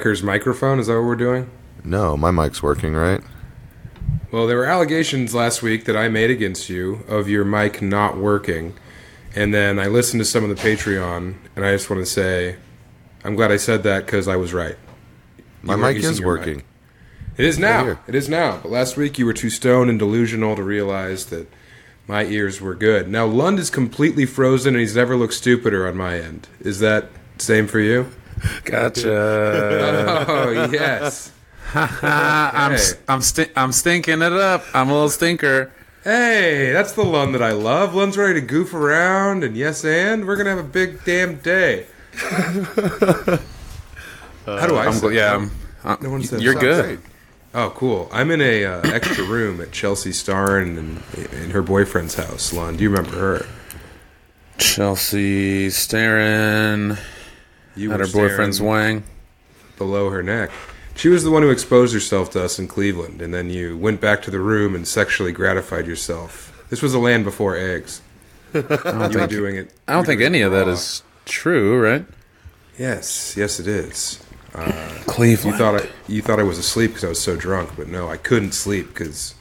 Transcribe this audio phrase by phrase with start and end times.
[0.00, 0.78] Becker's microphone.
[0.78, 1.50] Is that what we're doing?
[1.84, 3.20] No, my mic's working, right?
[4.32, 8.16] Well, there were allegations last week that I made against you of your mic not
[8.16, 8.72] working.
[9.34, 12.56] And then I listened to some of the Patreon, and I just want to say,
[13.24, 14.76] I'm glad I said that because I was right.
[15.60, 16.56] My You mic is working.
[16.56, 16.64] mic.
[17.36, 17.84] It is now.
[17.84, 17.98] here.
[18.08, 18.60] It is now.
[18.62, 21.46] But last week you were too stoned and delusional to realize that
[22.08, 23.06] my ears were good.
[23.10, 26.48] Now Lund is completely frozen, and he's never looked stupider on my end.
[26.60, 28.10] Is that same for you?
[28.64, 30.24] Gotcha.
[30.28, 31.32] oh yes.
[31.74, 32.76] I'm
[33.08, 34.64] I'm sti- I'm stinking it up.
[34.74, 35.72] I'm a little stinker.
[36.04, 37.94] Hey, that's the Lund that I love.
[37.94, 41.86] Lund's ready to goof around, and yes, and we're gonna have a big damn day.
[44.46, 44.86] How do I?
[44.86, 45.34] I'm gl- yeah.
[45.34, 45.50] I'm,
[45.84, 46.60] I'm- No one said you're so.
[46.60, 47.00] good.
[47.52, 48.08] Oh, cool.
[48.12, 52.52] I'm in a uh, extra room at Chelsea Starn and in her boyfriend's house.
[52.52, 53.46] Lund, do you remember her?
[54.58, 56.96] Chelsea staring
[57.76, 59.04] You at her boyfriend's wang.
[59.78, 60.50] below her neck.
[60.96, 64.00] She was the one who exposed herself to us in Cleveland, and then you went
[64.00, 66.64] back to the room and sexually gratified yourself.
[66.68, 68.02] This was a land before eggs.
[68.54, 69.72] I don't You were think doing it.
[69.88, 72.04] I don't think any of that is true, right?
[72.78, 74.22] Yes, yes, it is.
[74.54, 74.66] Uh,
[74.98, 75.56] you Cleveland.
[75.58, 78.16] thought I, you thought I was asleep because I was so drunk, but no, I
[78.16, 79.34] couldn't sleep because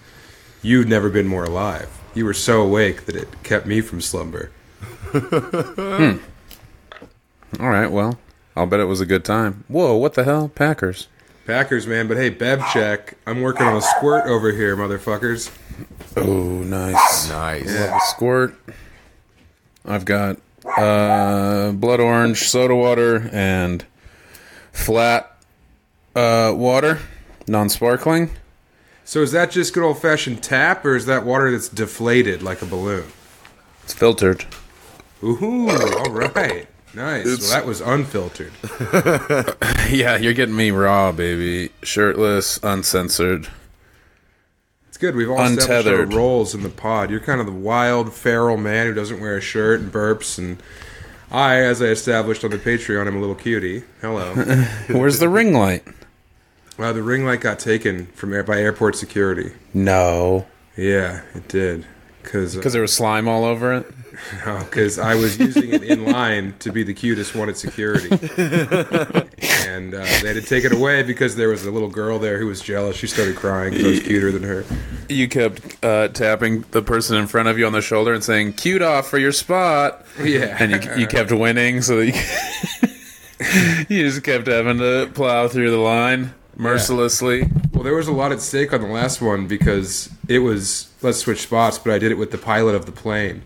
[0.61, 1.89] you'd never been more alive.
[2.13, 4.51] You were so awake that it kept me from slumber.
[5.11, 6.17] Hmm.
[7.59, 7.91] All right.
[7.91, 8.19] Well,
[8.55, 9.63] I'll bet it was a good time.
[9.67, 9.95] Whoa!
[9.95, 10.49] What the hell?
[10.49, 11.07] Packers.
[11.45, 13.15] Packers, man, but hey, Bev check.
[13.25, 15.49] I'm working on a squirt over here, motherfuckers.
[16.15, 17.27] Oh, nice.
[17.27, 17.65] Nice.
[17.65, 18.55] Love a squirt.
[19.83, 20.37] I've got
[20.77, 23.83] uh, blood orange soda water and
[24.71, 25.37] flat
[26.15, 26.99] uh, water,
[27.47, 28.29] non-sparkling.
[29.03, 32.61] So is that just good old fashioned tap, or is that water that's deflated like
[32.61, 33.05] a balloon?
[33.83, 34.45] It's filtered.
[35.23, 37.25] Ooh, all right, nice.
[37.25, 38.51] well, that was unfiltered.
[39.91, 41.71] yeah, you're getting me raw, baby.
[41.83, 43.47] Shirtless, uncensored.
[44.87, 45.15] It's good.
[45.15, 46.13] We've all established our Untethered.
[46.13, 47.09] roles in the pod.
[47.11, 50.61] You're kind of the wild, feral man who doesn't wear a shirt and burps, and
[51.31, 53.83] I, as I established on the Patreon, I'm a little cutie.
[54.01, 54.33] Hello.
[54.89, 55.83] Where's the ring light?
[56.77, 59.51] wow, the ring light got taken from air, by airport security.
[59.73, 60.47] No,
[60.77, 61.85] Yeah, it did.
[62.23, 63.85] Because uh, because there was slime all over it.
[64.45, 68.09] because I was using it in line to be the cutest one at security,
[69.67, 72.37] and uh, they had to take it away because there was a little girl there
[72.37, 72.95] who was jealous.
[72.95, 74.65] She started crying because I was cuter than her.
[75.09, 78.53] You kept uh, tapping the person in front of you on the shoulder and saying
[78.53, 82.13] "cute off for your spot," Yeah, and you you kept winning, so that you,
[83.97, 87.49] you just kept having to plow through the line mercilessly.
[87.73, 91.19] Well, there was a lot at stake on the last one because it was let's
[91.19, 93.43] switch spots, but I did it with the pilot of the plane,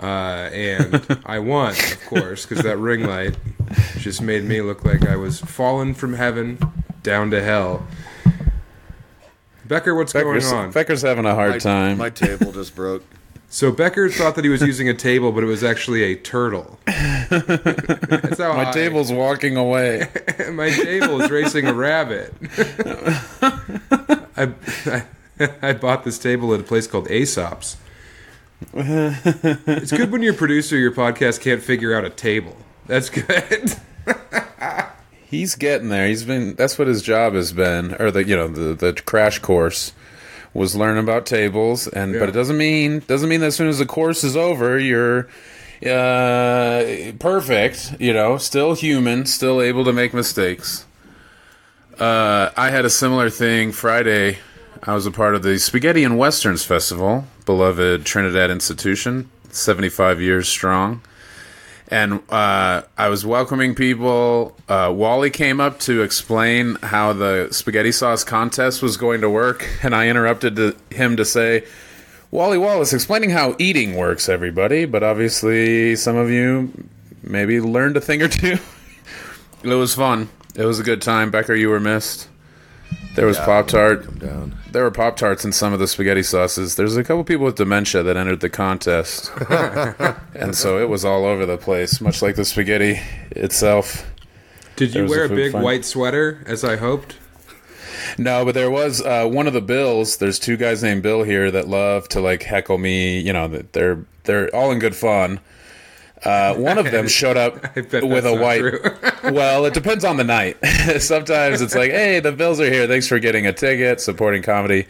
[0.00, 3.36] uh, and I won, of course, because that ring light
[3.98, 6.58] just made me look like I was fallen from heaven
[7.02, 7.86] down to hell.
[9.66, 10.70] Becker, what's Becker's, going on?
[10.72, 11.98] Becker's having a hard My, time.
[11.98, 13.04] my table just broke.
[13.52, 16.78] So Becker thought that he was using a table, but it was actually a turtle.
[16.86, 20.08] That's how My I- table's walking away.
[20.52, 22.32] my table is racing a rabbit.
[23.42, 24.52] I,
[24.86, 25.02] I
[25.62, 27.76] I bought this table at a place called Aesop's.
[28.74, 32.56] it's good when your producer, your podcast, can't figure out a table.
[32.86, 33.74] That's good.
[35.26, 36.06] He's getting there.
[36.08, 36.54] He's been.
[36.56, 39.92] That's what his job has been, or the you know the the crash course
[40.52, 42.20] was learning about tables, and Yeah.
[42.20, 45.28] but it doesn't mean doesn't mean that as soon as the course is over, you're
[45.86, 47.94] uh perfect.
[48.00, 50.84] You know, still human, still able to make mistakes.
[51.98, 54.38] Uh, I had a similar thing Friday.
[54.82, 60.48] I was a part of the Spaghetti and Westerns Festival, beloved Trinidad institution, 75 years
[60.48, 61.02] strong
[61.90, 64.56] and uh, I was welcoming people.
[64.68, 69.68] Uh, Wally came up to explain how the spaghetti sauce contest was going to work,
[69.82, 71.64] and I interrupted to, him to say,
[72.30, 76.72] "Wally Wallace, explaining how eating works, everybody." But obviously, some of you
[77.22, 78.58] maybe learned a thing or two.
[79.64, 80.28] it was fun.
[80.54, 81.32] It was a good time.
[81.32, 82.28] Becker, you were missed.
[83.14, 84.06] There was Pop Tart.
[84.72, 86.76] There were Pop Tarts in some of the spaghetti sauces.
[86.76, 89.32] There's a couple people with dementia that entered the contest.
[90.34, 93.00] and so it was all over the place, much like the spaghetti
[93.32, 94.10] itself.
[94.76, 95.62] Did you was a wear a big fight.
[95.62, 97.16] white sweater, as I hoped?
[98.16, 100.16] No, but there was uh, one of the Bills.
[100.16, 103.18] There's two guys named Bill here that love to like heckle me.
[103.18, 105.40] You know, they're they're all in good fun.
[106.24, 108.62] Uh, one of them showed up with a white.
[109.32, 110.56] well, it depends on the night.
[110.98, 112.86] Sometimes it's like, "Hey, the Bills are here.
[112.86, 114.86] Thanks for getting a ticket, supporting comedy,"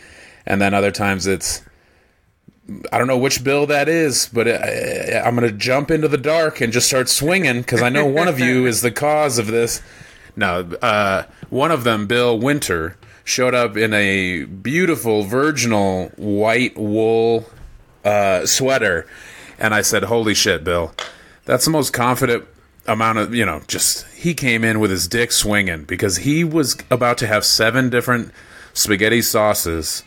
[0.46, 1.62] and then other times it's,
[2.92, 6.18] I don't know which Bill that is, but I, I'm going to jump into the
[6.18, 9.46] dark and just start swinging because I know one of you is the cause of
[9.46, 9.82] this.
[10.36, 10.62] no.
[10.82, 17.48] Uh, one of them, Bill Winter, showed up in a beautiful virginal white wool
[18.04, 19.06] uh, sweater,
[19.58, 20.92] and I said, "Holy shit, Bill!
[21.50, 22.44] That's the most confident
[22.86, 26.76] amount of you know." Just he came in with his dick swinging because he was
[26.90, 28.30] about to have seven different
[28.72, 30.04] spaghetti sauces.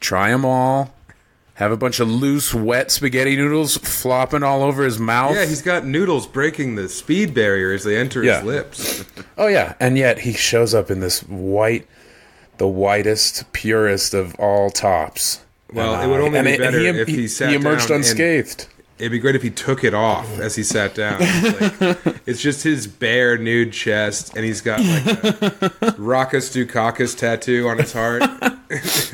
[0.00, 0.92] Try them all.
[1.58, 5.36] Have a bunch of loose, wet spaghetti noodles flopping all over his mouth.
[5.36, 8.38] Yeah, he's got noodles breaking the speed barrier as they enter Yeah.
[8.38, 9.04] his lips.
[9.38, 11.86] Oh yeah, and yet he shows up in this white,
[12.58, 15.40] the whitest, purest of all tops.
[15.72, 18.66] Well, And, it would only be better he, if he sat emerged unscathed.
[18.96, 21.16] It'd be great if he took it off as he sat down.
[21.20, 25.20] It's, like, it's just his bare nude chest, and he's got like a
[25.98, 28.22] Rackus Dukakis tattoo on his heart.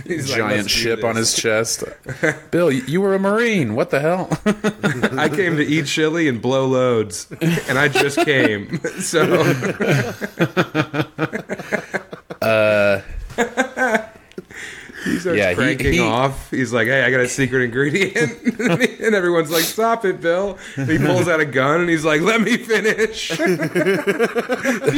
[0.06, 1.84] He's like, Giant "Let's ship on his chest.
[2.50, 3.74] Bill, you you were a marine.
[3.74, 4.28] What the hell?
[5.18, 8.80] I came to eat chili and blow loads, and I just came.
[9.00, 9.22] So
[12.40, 13.02] uh,
[15.04, 16.50] he starts Yeah, he- cranking he- off.
[16.50, 20.90] He's like, "Hey, I got a secret ingredient," and everyone's like, "Stop it, Bill!" And
[20.90, 23.46] he pulls out a gun and he's like, "Let me finish, you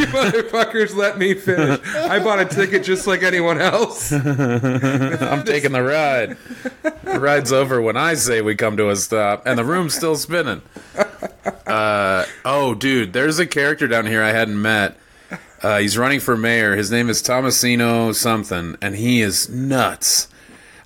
[0.09, 0.95] motherfuckers!
[0.95, 1.81] Let me finish.
[1.95, 6.37] I bought a ticket just like anyone else." I'm taking the ride.
[7.05, 10.17] The ride's over when I say we come to a stop, and the room's still
[10.17, 10.63] spinning.
[11.67, 14.97] Uh, oh, dude, there's a character down here I hadn't met.
[15.63, 16.75] Uh, he's running for mayor.
[16.75, 20.27] His name is Tomasino something, and he is nuts.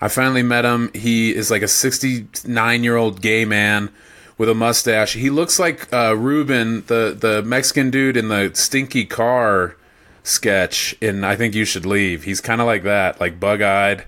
[0.00, 0.90] I finally met him.
[0.92, 3.90] He is like a 69 year old gay man
[4.36, 5.14] with a mustache.
[5.14, 9.76] He looks like uh, Ruben, the the Mexican dude in the stinky car
[10.22, 12.24] sketch in I Think You Should Leave.
[12.24, 14.04] He's kind of like that, like bug eyed.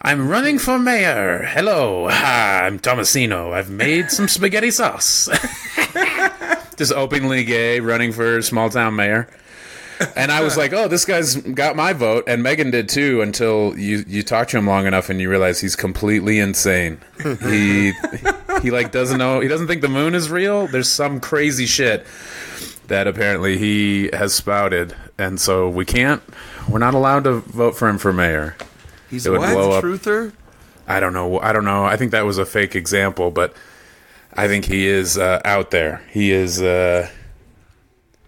[0.00, 1.42] I'm running for mayor.
[1.42, 3.52] Hello, Hi, I'm Tomasino.
[3.52, 5.28] I've made some spaghetti sauce.
[6.76, 9.28] Just openly gay, running for small town mayor.
[10.14, 13.22] And I was like, "Oh, this guy's got my vote," and Megan did too.
[13.22, 16.98] Until you you talk to him long enough, and you realize he's completely insane.
[17.42, 17.92] He
[18.62, 19.40] he like doesn't know.
[19.40, 20.66] He doesn't think the moon is real.
[20.66, 22.06] There's some crazy shit
[22.88, 26.22] that apparently he has spouted, and so we can't.
[26.68, 28.56] We're not allowed to vote for him for mayor.
[29.10, 29.52] He's It would what?
[29.54, 29.84] blow up.
[29.84, 30.32] Truther?
[30.88, 31.40] I don't know.
[31.40, 31.84] I don't know.
[31.84, 33.54] I think that was a fake example, but
[34.34, 36.02] I think he is uh, out there.
[36.10, 37.08] He is uh,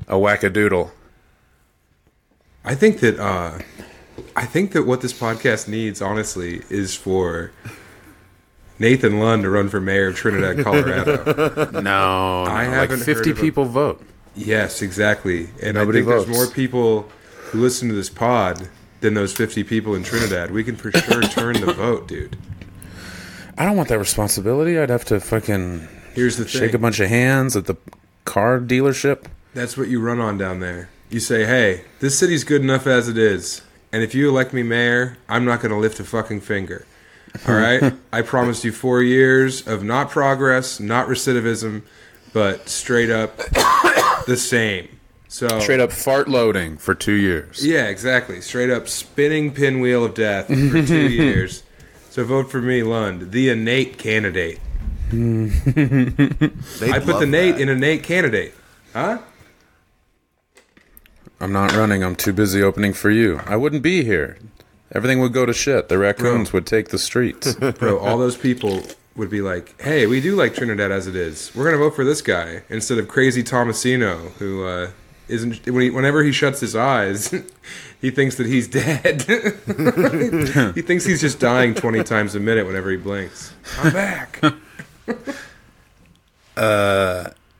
[0.08, 0.90] a wackadoodle.
[2.68, 3.58] I think that uh,
[4.36, 7.50] I think that what this podcast needs, honestly, is for
[8.78, 11.70] Nathan Lund to run for mayor of Trinidad, Colorado.
[11.72, 14.02] No, no I like haven't heard fifty of a- people vote.
[14.36, 15.48] yes, exactly.
[15.62, 16.26] And Nobody I think votes.
[16.26, 17.08] there's more people
[17.50, 18.68] who listen to this pod
[19.00, 20.50] than those 50 people in Trinidad.
[20.50, 22.36] We can for sure turn the vote, dude.
[23.56, 24.78] I don't want that responsibility.
[24.78, 26.60] I'd have to fucking Here's the thing.
[26.60, 27.76] shake a bunch of hands at the
[28.24, 29.24] car dealership.
[29.54, 30.90] That's what you run on down there.
[31.10, 33.62] You say, hey, this city's good enough as it is.
[33.92, 36.86] And if you elect me mayor, I'm not going to lift a fucking finger.
[37.46, 37.94] All right?
[38.12, 41.82] I promised you four years of not progress, not recidivism,
[42.32, 43.36] but straight up
[44.26, 44.88] the same.
[45.28, 47.64] So Straight up fart loading for two years.
[47.64, 48.40] Yeah, exactly.
[48.40, 51.62] Straight up spinning pinwheel of death for two years.
[52.10, 54.58] So vote for me, Lund, the innate candidate.
[55.10, 55.12] I
[57.00, 57.60] put the Nate that.
[57.62, 58.54] in innate candidate.
[58.92, 59.18] Huh?
[61.40, 62.02] I'm not running.
[62.02, 63.40] I'm too busy opening for you.
[63.46, 64.38] I wouldn't be here.
[64.92, 65.88] Everything would go to shit.
[65.88, 67.54] The raccoons would take the streets.
[67.78, 68.82] Bro, all those people
[69.16, 71.52] would be like, "Hey, we do like Trinidad as it is.
[71.54, 74.90] We're gonna vote for this guy instead of crazy Tomasino, who uh,
[75.28, 75.66] isn't.
[75.66, 77.34] When he, whenever he shuts his eyes,
[78.00, 79.22] he thinks that he's dead.
[80.74, 83.52] he thinks he's just dying twenty times a minute whenever he blinks.
[83.78, 84.40] I'm back.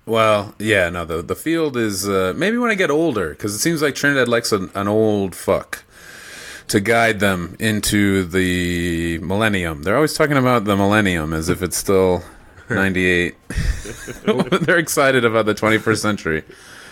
[0.08, 3.58] Well, yeah, no, the the field is uh, maybe when I get older because it
[3.58, 5.84] seems like Trinidad likes an, an old fuck
[6.68, 9.82] to guide them into the millennium.
[9.82, 12.22] They're always talking about the millennium as if it's still
[12.70, 13.36] ninety eight.
[14.24, 16.42] They're excited about the twenty first century.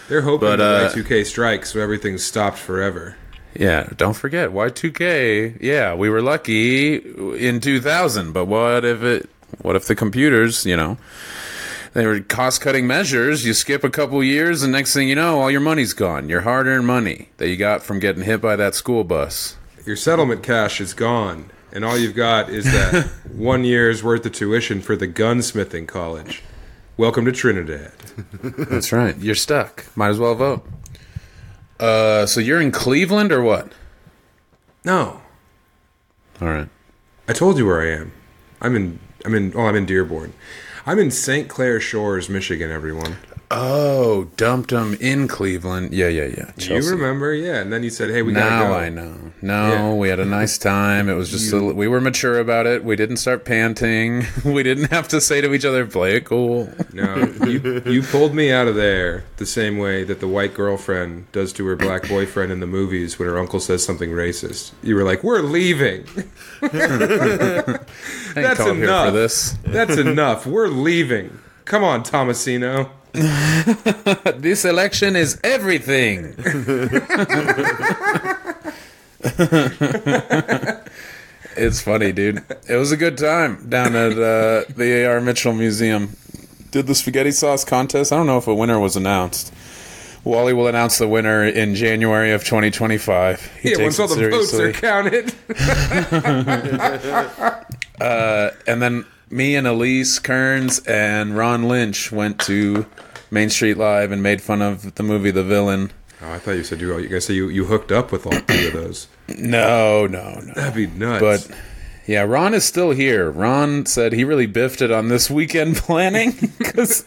[0.09, 3.17] They're hoping But, that uh, Y2K strikes, so everything's stopped forever.
[3.55, 5.59] Yeah, don't forget Y2K.
[5.61, 9.31] Yeah, we were lucky in 2000, but what if it
[9.63, 10.99] what if the computers, you know,
[11.97, 15.51] they were cost-cutting measures, you skip a couple years and next thing you know, all
[15.51, 16.29] your money's gone.
[16.29, 19.57] Your hard-earned money that you got from getting hit by that school bus.
[19.87, 24.33] Your settlement cash is gone, and all you've got is that one year's worth of
[24.33, 26.43] tuition for the gunsmithing college.
[26.99, 27.93] Welcome to Trinidad.
[28.43, 29.17] That's right.
[29.17, 29.87] You're stuck.
[29.97, 30.69] Might as well vote.
[31.81, 33.73] Uh, so you're in Cleveland or what?
[34.85, 35.23] No,
[36.43, 36.69] All right.
[37.27, 38.13] I told you where I am.
[38.61, 38.99] I'm in.
[39.25, 39.53] I'm in.
[39.57, 40.35] Oh, I'm in Dearborn.
[40.89, 41.49] I'm in St.
[41.49, 42.71] Clair Shores, Michigan.
[42.71, 43.17] Everyone.
[43.49, 45.93] Oh, dumped him in Cleveland.
[45.93, 46.51] Yeah, yeah, yeah.
[46.59, 47.33] You remember?
[47.33, 47.61] Yeah.
[47.61, 49.15] And then you said, "Hey, we now gotta go." I know.
[49.41, 49.93] No, Yeah.
[49.95, 51.09] we had a nice time.
[51.09, 52.83] It was just a, we were mature about it.
[52.83, 54.25] We didn't start panting.
[54.45, 57.15] We didn't have to say to each other, "Play it cool." No,
[57.47, 61.53] you you pulled me out of there the same way that the white girlfriend does
[61.55, 64.73] to her black boyfriend in the movies when her uncle says something racist.
[64.83, 66.05] You were like, "We're leaving."
[68.35, 69.07] That's enough.
[69.07, 69.53] for this.
[69.65, 70.47] That's enough.
[70.47, 71.39] We're leaving.
[71.65, 72.91] Come on, Tomasino.
[74.37, 76.35] This election is everything.
[81.57, 82.45] it's funny, dude.
[82.69, 85.21] It was a good time down at uh, the A.R.
[85.21, 86.17] Mitchell Museum.
[86.71, 88.13] Did the spaghetti sauce contest.
[88.13, 89.53] I don't know if a winner was announced.
[90.25, 93.59] Wally will announce the winner in January of 2025.
[93.61, 95.33] He Yeah, takes once all the votes are counted.
[98.69, 102.85] And then me and Elise Kearns and Ron Lynch went to
[103.31, 105.91] Main Street Live and made fun of the movie The Villain.
[106.23, 106.97] Oh, I thought you said you.
[106.99, 109.09] You guys say you, you hooked up with all three of those.
[109.39, 110.53] No, no, no.
[110.55, 111.21] That'd be nuts.
[111.49, 111.59] But
[112.07, 113.29] yeah, Ron is still here.
[113.29, 117.05] Ron said he really biffed it on this weekend planning because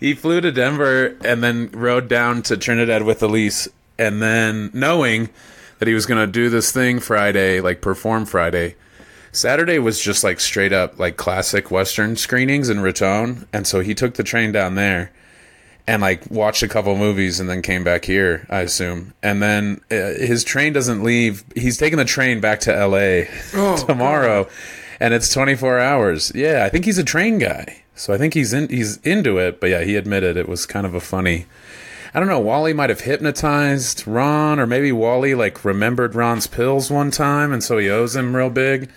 [0.00, 5.28] he flew to Denver and then rode down to Trinidad with Elise, and then knowing
[5.78, 8.74] that he was going to do this thing Friday, like perform Friday.
[9.30, 13.94] Saturday was just like straight up like classic Western screenings in Raton, and so he
[13.94, 15.12] took the train down there
[15.88, 19.14] and like watched a couple movies and then came back here i assume.
[19.22, 21.44] And then uh, his train doesn't leave.
[21.54, 24.48] He's taking the train back to la tomorrow
[24.98, 26.32] and it's 24 hours.
[26.34, 27.82] Yeah i think he's a train guy.
[27.94, 30.86] So i think he's in he's into it but yeah he admitted it was kind
[30.86, 31.46] of a funny
[32.12, 36.90] i don't know wally might have hypnotized ron or maybe wally like remembered ron's pills
[36.90, 38.90] one time and so he owes him real big.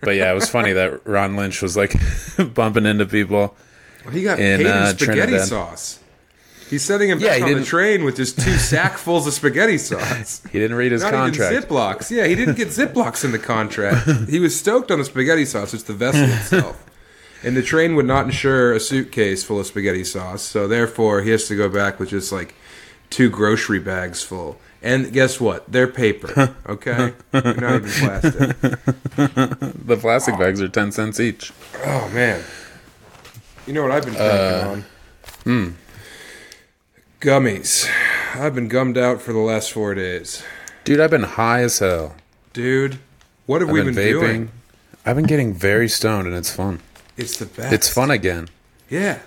[0.00, 1.94] But yeah it was funny that ron lynch was like
[2.54, 3.54] bumping into people
[4.12, 5.46] he got in, paid in uh, spaghetti Trinidad.
[5.48, 6.00] sauce.
[6.70, 9.78] He's sending him Yeah, back on the didn't- train with just two sackfuls of spaghetti
[9.78, 10.42] sauce.
[10.52, 12.10] he didn't read his Not contract even Ziplocs.
[12.10, 14.08] Yeah, he didn't get Ziplocs in the contract.
[14.28, 15.72] He was stoked on the spaghetti sauce.
[15.74, 16.84] It's the vessel itself.
[17.42, 21.30] And the train would not insure a suitcase full of spaghetti sauce, so therefore he
[21.30, 22.54] has to go back with just like
[23.10, 24.58] two grocery bags full.
[24.82, 25.70] And guess what?
[25.70, 26.54] They're paper.
[26.68, 28.60] Okay, They're not even plastic.
[29.16, 31.52] The plastic bags are ten cents each.
[31.84, 32.42] Oh man,
[33.66, 34.84] you know what I've been thinking on?
[35.44, 35.68] Hmm.
[37.20, 37.88] Gummies.
[38.34, 40.44] I've been gummed out for the last four days,
[40.84, 42.14] Dude, I've been high as hell.
[42.52, 42.98] dude.
[43.46, 44.20] What have I've we been, been, vaping.
[44.20, 44.50] doing?
[45.04, 46.80] I've been getting very stoned and it's fun.
[47.16, 47.72] It's the best.
[47.72, 48.48] It's fun again.
[48.90, 49.20] Yeah.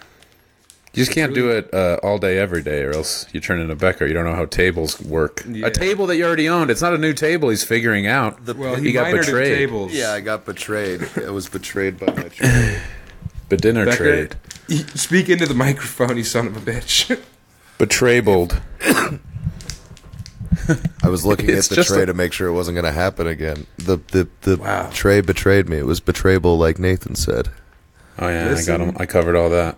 [0.94, 3.76] You just can't do it uh, all day, every day, or else you turn into
[3.76, 4.06] Becker.
[4.06, 5.44] You don't know how tables work.
[5.48, 5.68] Yeah.
[5.68, 6.70] A table that you already owned.
[6.70, 8.42] It's not a new table he's figuring out.
[8.56, 9.56] Well, he, he, got betrayed.
[9.56, 9.94] tables.
[9.94, 11.10] Yeah, I got betrayed.
[11.26, 12.82] I was betrayed by my trade.
[13.50, 14.28] But dinner Becker,
[14.68, 14.88] trade.
[14.96, 17.22] Speak into the microphone, you son of a bitch.
[17.82, 18.62] Betraybled.
[21.04, 22.86] I was looking It's at the just tray a- to make sure it wasn't going
[22.86, 23.66] to happen again.
[23.78, 24.90] The the the Wow.
[24.94, 25.78] tray betrayed me.
[25.78, 27.50] It was betrayable, like Nathan said.
[28.20, 28.78] Oh yeah, I Listen.
[28.78, 28.96] got him.
[29.00, 29.78] I covered all that.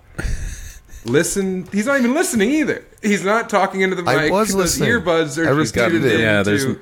[1.06, 2.84] Listen, he's not even listening either.
[3.02, 4.16] He's not talking into the mic.
[4.18, 4.90] I was Those listening.
[4.90, 6.16] earbuds are I just respected tuned it.
[6.16, 6.80] in Yeah, there's- to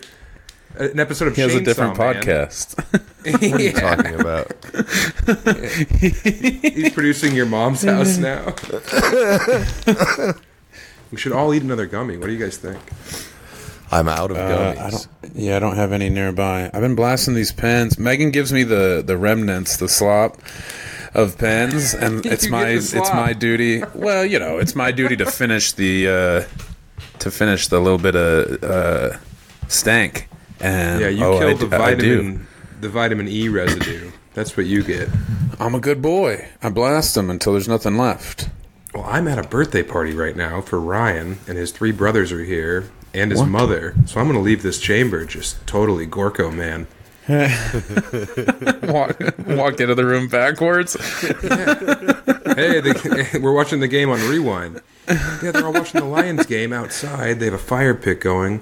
[0.77, 2.15] an episode of He has a different Man.
[2.15, 2.75] podcast.
[3.21, 4.51] What are you talking about?
[6.73, 8.55] He's producing your mom's house now.
[11.11, 12.17] we should all eat another gummy.
[12.17, 12.79] What do you guys think?
[13.91, 14.41] I'm out of Uh,
[14.75, 14.79] gummies.
[14.79, 15.35] I don't.
[15.35, 16.69] Yeah, I don't have any nearby.
[16.73, 17.99] I've been blasting these pens.
[17.99, 20.37] Megan gives me the the remnants, the slop
[21.13, 23.83] of pens, and it's my it's my duty.
[23.93, 26.43] Well, you know, it's my duty to finish the uh,
[27.19, 29.17] to finish the little bit of uh,
[29.67, 30.29] stank.
[30.61, 31.83] And Yeah, you oh, killed do- the do.
[31.83, 32.47] vitamin,
[32.79, 34.11] the vitamin E residue.
[34.35, 35.09] That's what you get.
[35.59, 36.47] I'm a good boy.
[36.63, 38.47] I blast them until there's nothing left.
[38.93, 42.43] Well, I'm at a birthday party right now for Ryan, and his three brothers are
[42.43, 43.95] here, and his mother.
[44.05, 46.87] So I'm going to leave this chamber just totally Gorko, man.
[48.91, 49.17] walk,
[49.47, 50.97] walk into the room backwards.
[52.55, 54.81] Hey, they, we're watching the game on Rewind.
[55.07, 57.39] Yeah, they're all watching the Lions game outside.
[57.39, 58.61] They have a fire pit going.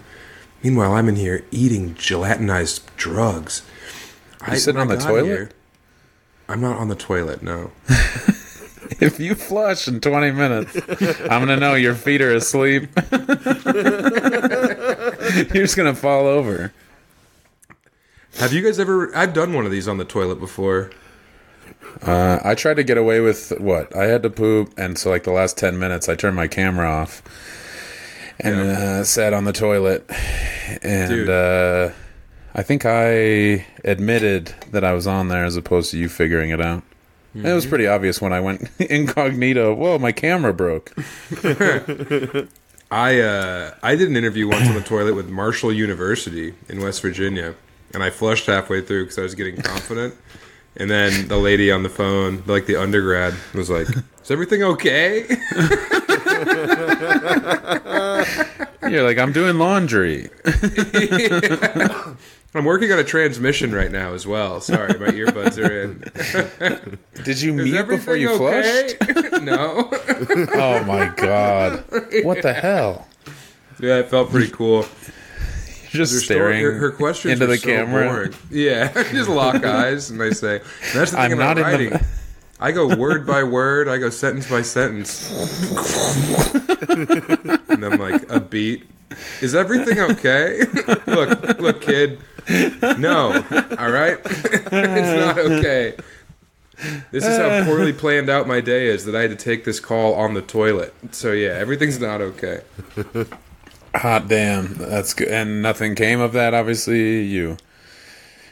[0.64, 3.64] Meanwhile, I'm in here eating gelatinized drugs.
[4.42, 5.54] I, sitting on I the got toilet?
[6.48, 7.72] I'm not on the toilet, no.
[9.02, 10.76] If you flush in 20 minutes,
[11.22, 12.90] I'm gonna know your feet are asleep.
[15.54, 16.74] You're just gonna fall over.
[18.38, 19.16] Have you guys ever?
[19.16, 20.92] I've done one of these on the toilet before.
[22.02, 25.24] Uh, I tried to get away with what I had to poop, and so like
[25.24, 27.22] the last 10 minutes, I turned my camera off
[28.40, 30.10] and uh, sat on the toilet,
[30.82, 31.90] and uh,
[32.56, 36.62] I think I admitted that I was on there as opposed to you figuring it
[36.62, 36.84] out.
[37.46, 39.74] It was pretty obvious when I went incognito.
[39.74, 40.94] Whoa, my camera broke.
[42.92, 47.02] I uh, I did an interview once on the toilet with Marshall University in West
[47.02, 47.54] Virginia,
[47.94, 50.16] and I flushed halfway through because I was getting confident.
[50.76, 53.88] And then the lady on the phone, like the undergrad, was like,
[54.24, 55.26] "Is everything okay?"
[58.90, 60.30] You're like, I'm doing laundry.
[62.56, 64.60] I'm working on a transmission right now as well.
[64.60, 67.00] Sorry, my earbuds are in.
[67.24, 69.42] Did you mute before you everything flushed?
[69.44, 69.92] no.
[70.54, 71.84] Oh my god!
[72.24, 73.08] What the hell?
[73.80, 74.86] Yeah, it felt pretty cool.
[75.92, 78.08] You're just Her, story, staring her, her questions into the so camera.
[78.08, 78.34] boring.
[78.50, 81.64] Yeah, just lock eyes and I say, and "That's the thing I'm about not in
[81.64, 82.06] writing." the.
[82.60, 83.88] I go word by word.
[83.88, 85.30] I go sentence by sentence,
[86.90, 88.84] and I'm like a beat.
[89.42, 90.62] Is everything okay?
[91.08, 92.20] look, look, kid.
[92.98, 93.46] No,
[93.78, 94.18] all right.
[94.26, 95.96] it's not okay.
[97.12, 99.80] This is how poorly planned out my day is that I had to take this
[99.80, 100.94] call on the toilet.
[101.12, 102.62] So yeah, everything's not okay.
[103.96, 105.28] Hot damn, that's good.
[105.28, 106.54] And nothing came of that.
[106.54, 107.58] Obviously, you.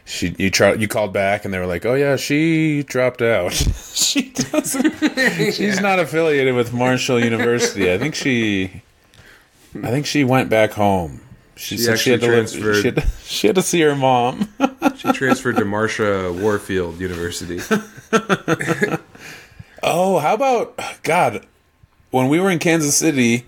[0.05, 3.51] She, you tried, you called back, and they were like, "Oh yeah, she dropped out.
[3.93, 5.53] she doesn't.
[5.53, 7.91] She's not affiliated with Marshall University.
[7.91, 8.83] I think she,
[9.83, 11.19] I think she went back home.
[11.57, 12.49] She, She said she had to live.
[12.49, 14.53] She had, she had to see her mom.
[14.97, 17.59] She transferred to Marsha Warfield University.
[19.83, 21.45] Oh, how about God?
[22.09, 23.45] When we were in Kansas City,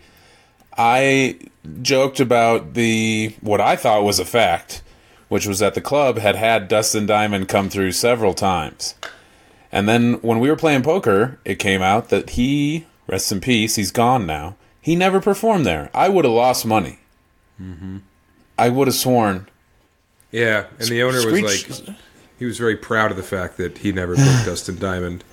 [0.78, 1.40] I
[1.82, 4.84] joked about the what I thought was a fact,
[5.28, 8.96] which was that the club had had Dustin Diamond come through several times.
[9.72, 13.76] And then when we were playing poker, it came out that he, rest in peace,
[13.76, 14.56] he's gone now.
[14.82, 15.90] He never performed there.
[15.94, 17.00] I would have lost money.
[18.58, 19.48] I would have sworn.
[20.32, 21.98] Yeah, and the owner was like,
[22.38, 25.24] he was very proud of the fact that he never booked Dustin Diamond.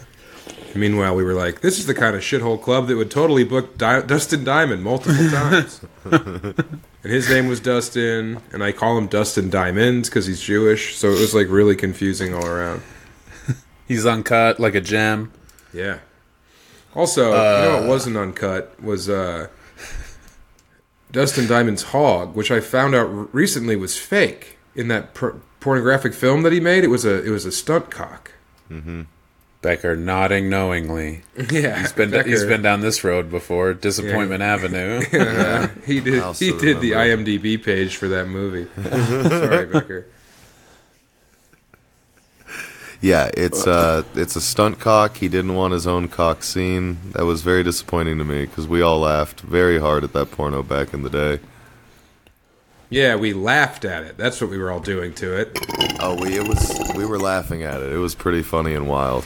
[0.75, 3.78] Meanwhile, we were like, this is the kind of shithole club that would totally book
[3.78, 5.80] Di- Dustin Diamond multiple times.
[6.04, 6.54] and
[7.02, 10.97] his name was Dustin, and I call him Dustin Diamonds because he's Jewish.
[10.97, 12.83] So it was like really confusing all around.
[13.88, 15.33] He's uncut like a gem.
[15.72, 15.98] Yeah.
[16.94, 17.33] Also, you
[17.70, 19.48] know what wasn't uncut was uh,
[21.12, 26.42] Dustin Diamond's hog, which I found out recently was fake in that por- pornographic film
[26.42, 26.85] that he made.
[26.85, 28.33] It was a it was a stunt cock.
[28.71, 29.03] Mm-hmm.
[29.62, 31.23] Becker nodding knowingly.
[31.51, 35.01] Yeah, He's been he's been down this road before, Disappointment Avenue.
[35.87, 36.92] he did he did the.
[36.92, 38.66] IMDb page for that movie.
[39.29, 40.07] Sorry, Becker.
[43.07, 45.19] Yeah, it's uh, it's a stunt cock.
[45.19, 46.99] He didn't want his own cock scene.
[47.12, 50.64] That was very disappointing to me because we all laughed very hard at that porno
[50.64, 51.38] back in the day.
[52.90, 54.16] Yeah, we laughed at it.
[54.16, 55.57] That's what we were all doing to it.
[56.01, 57.92] Oh, we it was we were laughing at it.
[57.92, 59.25] It was pretty funny and wild.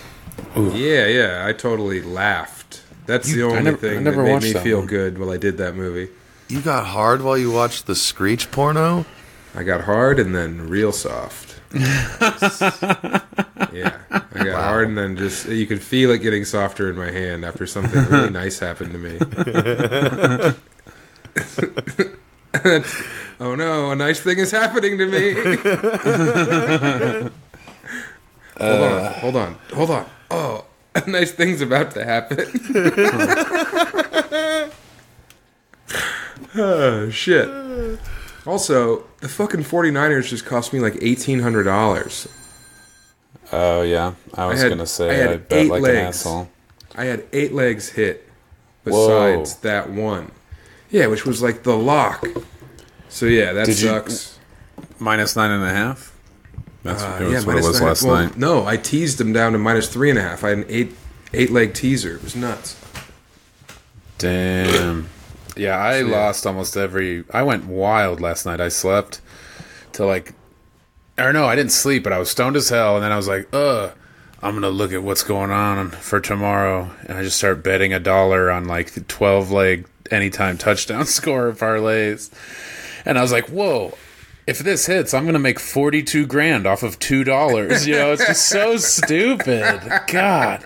[0.55, 2.83] Yeah, yeah, I totally laughed.
[3.07, 4.89] That's the only never- thing never that made me that feel one.
[4.89, 6.11] good while I did that movie.
[6.49, 9.07] You got hard while you watched the Screech porno.
[9.55, 11.50] I got hard and then real soft.
[11.73, 13.21] yeah,
[14.11, 17.45] I got hard and then just you could feel it getting softer in my hand
[17.45, 19.19] after something really nice happened to me.
[23.41, 25.35] oh no, a nice thing is happening to me.
[28.59, 29.13] hold on, uh.
[29.13, 30.07] hold on, hold on.
[30.33, 30.65] Oh,
[30.97, 32.51] a nice thing's about to happen.
[36.57, 37.49] oh shit.
[38.47, 42.27] Also, the fucking 49ers just cost me like $1,800.
[43.53, 45.97] Oh yeah, I was gonna I say had I, bet eight like legs.
[45.99, 46.49] an asshole.
[46.95, 48.29] I had eight legs hit
[48.85, 50.31] besides that one.
[50.91, 52.25] Yeah, which was like the lock.
[53.09, 54.39] So yeah, that Did you- sucks.
[55.01, 56.15] Minus nine and a half.
[56.85, 58.37] That's Uh, yeah, what it was last well, night.
[58.37, 60.45] No, I teased them down to minus three and a half.
[60.45, 60.95] I had an eight
[61.35, 62.17] eight leg teaser.
[62.17, 62.77] It was nuts.
[64.19, 65.09] Damn.
[65.61, 66.17] Yeah, I So, yeah.
[66.17, 67.25] lost almost every.
[67.33, 68.61] I went wild last night.
[68.61, 69.21] I slept
[69.93, 70.35] till like,
[71.19, 73.29] or no, I didn't sleep, but I was stoned as hell, and then I was
[73.29, 73.93] like, ugh.
[74.43, 78.01] I'm gonna look at what's going on for tomorrow, and I just start betting a
[78.01, 82.31] dollar on like twelve leg anytime touchdown score parlays,
[83.05, 83.99] and I was like, whoa.
[84.47, 87.87] If this hits, I'm gonna make forty-two grand off of two dollars.
[87.87, 89.83] You know, it's just so stupid.
[90.09, 90.65] God,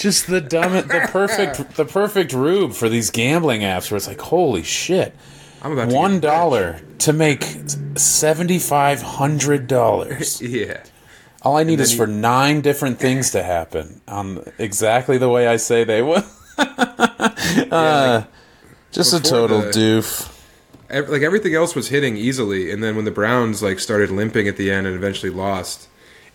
[0.00, 4.20] just the dumb, the perfect, the perfect rube for these gambling apps where it's like,
[4.20, 5.14] holy shit,
[5.62, 6.20] I'm about to one
[6.98, 7.44] to make
[7.96, 10.40] seventy-five hundred dollars.
[10.42, 10.82] Yeah.
[11.42, 15.46] All I need is you- for nine different things to happen on exactly the way
[15.46, 16.24] I say they will.
[16.58, 18.24] uh,
[18.92, 20.30] just a total the- doof.
[20.90, 24.48] ev- like everything else was hitting easily and then when the browns like started limping
[24.48, 25.88] at the end and eventually lost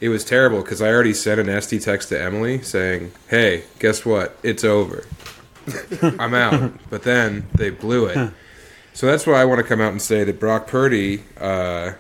[0.06, 4.06] it was terrible because I already sent an SD text to Emily saying, "Hey, guess
[4.06, 4.38] what?
[4.44, 5.04] It's over.
[6.02, 8.32] I'm out." But then they blew it.
[8.94, 11.24] So that's why I want to come out and say that Brock Purdy.
[11.40, 11.94] Uh,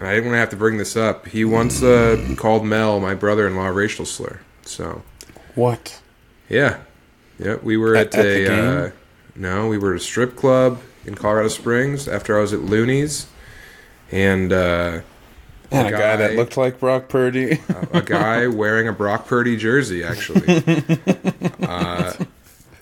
[0.00, 1.26] I didn't want to have to bring this up.
[1.28, 4.40] He once uh, called Mel, my brother-in-law, a racial slur.
[4.62, 5.02] So
[5.54, 6.00] What?
[6.48, 6.78] yeah,
[7.38, 7.56] yeah.
[7.62, 8.90] We were At- at, at a uh,
[9.36, 13.26] no, we were at a strip club in Colorado Springs after I was at Loonees,
[14.10, 15.00] and uh,
[15.72, 17.60] And a guy that looked like Brock Purdy.
[17.92, 20.62] a guy wearing a Brock Purdy jersey actually
[21.62, 22.12] uh,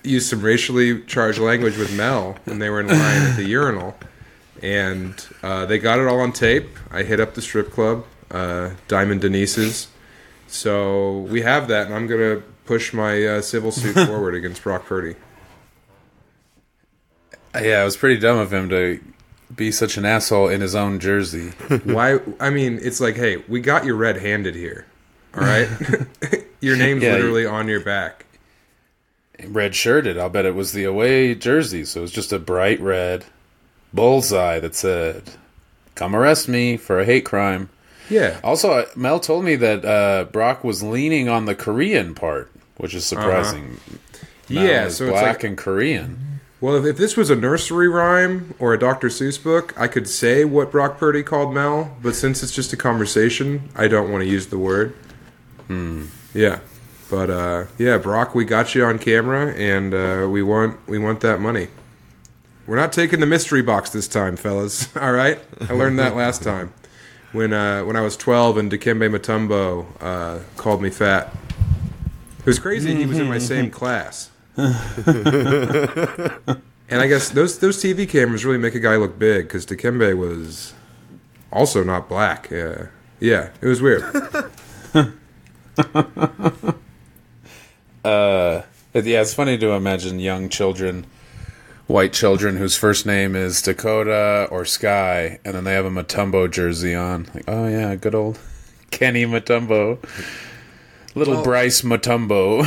[0.03, 3.95] used some racially charged language with Mel when they were in line at the urinal,
[4.61, 6.69] and uh, they got it all on tape.
[6.91, 9.87] I hit up the strip club, uh, Diamond Denise's.
[10.47, 14.85] So we have that, and I'm gonna push my uh, civil suit forward against Brock
[14.85, 15.15] Purdy.
[17.55, 18.99] yeah, it was pretty dumb of him to
[19.55, 21.49] be such an asshole in his own jersey.
[21.83, 22.19] Why?
[22.39, 24.85] I mean, it's like, hey, we got you red-handed here.
[25.35, 25.67] All right,
[26.61, 28.25] your name's Yeah, you- literally on your back.
[29.47, 30.17] red shirted.
[30.17, 33.25] I'll bet it was the away jersey, so it was just a bright red
[33.93, 35.23] bullseye that said,
[35.95, 37.69] "Come arrest me for a hate crime."
[38.09, 42.51] Yeah, Also, uh, Mel told me that uh, Brock was leaning on the Korean part,
[42.75, 43.79] which is surprising.
[44.49, 44.89] Mel yeah.
[44.89, 46.40] So it's black like, and Korean.
[46.61, 49.09] Well, if, if this was a nursery rhyme or a Dr.
[49.09, 51.97] Seuss book, I could say what Brock Purdy called Mel.
[52.01, 54.95] But since it's just a conversation, I don't want to use the word.
[55.67, 56.05] Hmm.
[56.33, 56.59] Yeah,
[57.09, 61.19] but uh, yeah, Brock, we got you on camera, and uh, we want we want
[61.21, 61.67] that money.
[62.67, 64.95] We're not taking the mystery box this time, fellas.
[64.95, 66.73] All right, I learned that last time
[67.31, 71.35] when uh, when I was 12 and Dikembe Mutombo uh, called me fat.
[72.39, 72.95] It was crazy.
[72.95, 74.30] He was in my same class.
[76.89, 80.17] And I guess those those TV cameras really make a guy look big because Dikembe
[80.17, 80.73] was
[81.51, 82.49] also not black.
[82.51, 82.87] Yeah,
[83.19, 84.03] yeah, it was weird.
[88.03, 91.05] Uh, yeah, it's funny to imagine young children,
[91.85, 96.49] white children whose first name is Dakota or Sky, and then they have a Mutombo
[96.49, 97.29] jersey on.
[97.35, 98.39] Like, oh yeah, good old
[98.89, 100.03] Kenny Mutombo,
[101.13, 102.65] little Well- Bryce Mutombo.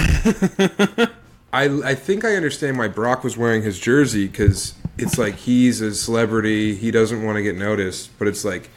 [1.54, 5.80] I I think I understand why Brock was wearing his jersey because it's like he's
[5.80, 6.74] a celebrity.
[6.74, 8.70] He doesn't want to get noticed, but it's like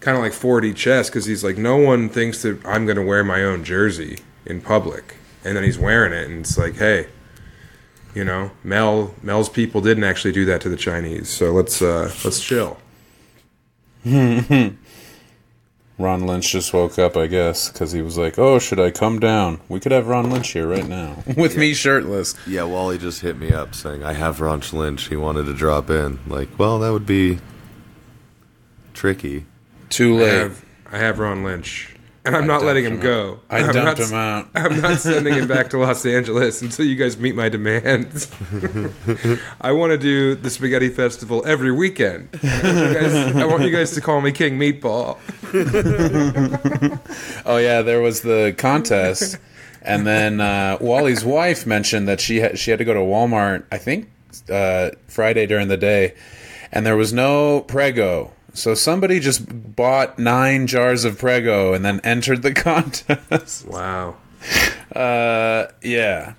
[0.00, 3.04] kind of like 4D chess because he's like no one thinks that I'm going to
[3.04, 7.06] wear my own jersey in public, and then he's wearing it, and it's like, hey,
[8.16, 12.12] you know, Mel Mel's people didn't actually do that to the Chinese, so let's uh
[12.24, 12.78] let's chill.
[15.96, 19.20] Ron Lynch just woke up, I guess, because he was like, "Oh, should I come
[19.20, 19.60] down?
[19.68, 23.36] We could have Ron Lynch here right now with me shirtless." Yeah, Wally just hit
[23.38, 25.08] me up saying I have Ron Lynch.
[25.08, 26.18] He wanted to drop in.
[26.26, 27.38] Like, well, that would be
[28.92, 29.46] tricky.
[29.88, 30.32] Too I late.
[30.34, 31.93] have I have Ron Lynch,
[32.24, 33.40] and I'm not letting him him go.
[33.50, 34.48] I I'm dumped not, him out.
[34.54, 38.30] I'm not sending him back to Los Angeles until you guys meet my demands.
[39.60, 42.28] I want to do the Spaghetti Festival every weekend.
[42.42, 45.18] I want, you guys, I want you guys to call me King Meatball.
[47.46, 49.38] Oh yeah, there was the contest,
[49.82, 53.64] and then uh, Wally's wife mentioned that she had she had to go to Walmart.
[53.70, 54.10] I think
[54.50, 56.14] uh, Friday during the day,
[56.72, 58.32] and there was no Prego.
[58.54, 63.66] So somebody just bought nine jars of Prego and then entered the contest.
[63.66, 64.16] Wow.
[64.94, 66.34] Uh, yeah.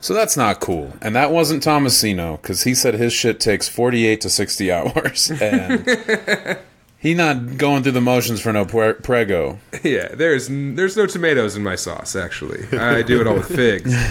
[0.00, 0.92] So that's not cool.
[1.00, 5.30] And that wasn't Tomasino because he said his shit takes 48 to 60 hours.
[5.30, 6.58] And
[6.98, 9.60] he not going through the motions for no pre- Prego.
[9.84, 12.16] Yeah, there's there's no tomatoes in my sauce.
[12.16, 13.94] Actually, I do it all with figs.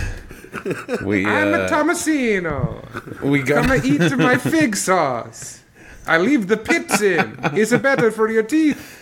[1.01, 3.21] We, I'm a uh, Tomasino.
[3.21, 5.60] we got Come and eat my fig sauce.
[6.07, 7.39] I leave the pits in.
[7.53, 8.97] It's better for your teeth.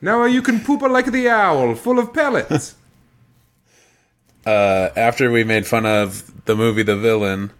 [0.00, 2.76] now you can poop like the owl, full of pellets.
[4.46, 7.50] uh, after we made fun of the movie The Villain,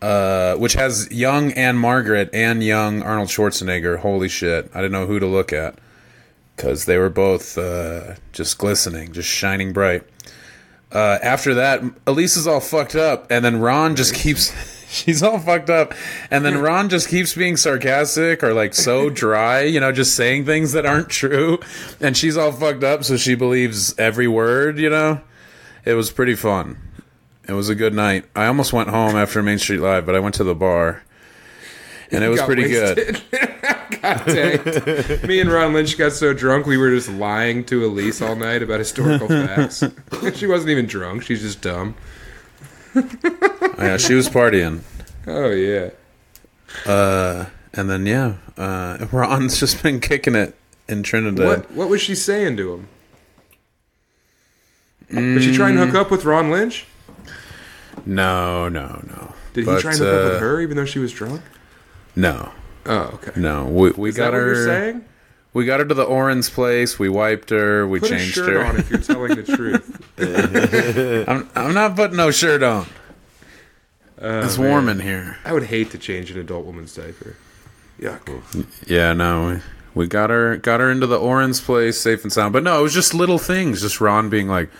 [0.00, 3.98] uh, which has young Ann-Margret and young Arnold Schwarzenegger.
[3.98, 4.70] Holy shit.
[4.74, 5.78] I didn't know who to look at
[6.56, 10.04] because they were both uh, just glistening, just shining bright.
[10.90, 14.52] Uh, after that, Elise is all fucked up, and then Ron just keeps.
[15.02, 15.94] She's all fucked up,
[16.30, 20.44] and then Ron just keeps being sarcastic or like so dry, you know, just saying
[20.44, 21.60] things that aren't true,
[21.98, 25.22] and she's all fucked up, so she believes every word, you know.
[25.86, 26.76] It was pretty fun.
[27.48, 28.26] It was a good night.
[28.36, 31.02] I almost went home after Main Street Live, but I went to the bar,
[32.10, 33.18] and it was pretty good.
[34.02, 35.26] God dang.
[35.26, 38.62] Me and Ron Lynch got so drunk we were just lying to Elise all night
[38.62, 39.82] about historical facts.
[40.34, 41.94] she wasn't even drunk, she's just dumb.
[42.94, 44.80] Yeah, she was partying.
[45.26, 45.90] Oh yeah.
[46.86, 50.54] Uh, and then yeah, uh, Ron's just been kicking it
[50.88, 51.46] in Trinidad.
[51.46, 52.88] What what was she saying to him?
[55.34, 56.86] Was she trying to hook up with Ron Lynch?
[58.06, 59.34] No, no, no.
[59.52, 61.42] Did But, he try and hook up uh, with her even though she was drunk?
[62.16, 62.50] No,
[62.86, 63.38] Oh, okay.
[63.38, 63.66] no.
[63.66, 65.02] We, we Is got that what her.
[65.54, 65.60] You're saying?
[65.64, 66.98] We got her to the Oran's place.
[66.98, 67.86] We wiped her.
[67.86, 68.64] We Put a changed shirt her.
[68.64, 70.08] on if you're telling the truth.
[71.28, 72.86] I'm, I'm not putting no shirt on.
[74.20, 75.36] Oh, it's warm in here.
[75.44, 77.36] I would hate to change an adult woman's diaper.
[78.00, 78.66] Yuck.
[78.86, 79.60] Yeah, no,
[79.94, 82.52] we, we got her got her into the Oran's place safe and sound.
[82.52, 83.80] But no, it was just little things.
[83.82, 84.70] Just Ron being like,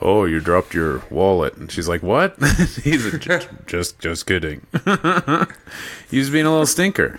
[0.00, 2.36] "Oh, you dropped your wallet," and she's like, "What?"
[2.82, 4.66] He's like, just just just kidding.
[6.10, 7.18] he was being a little stinker.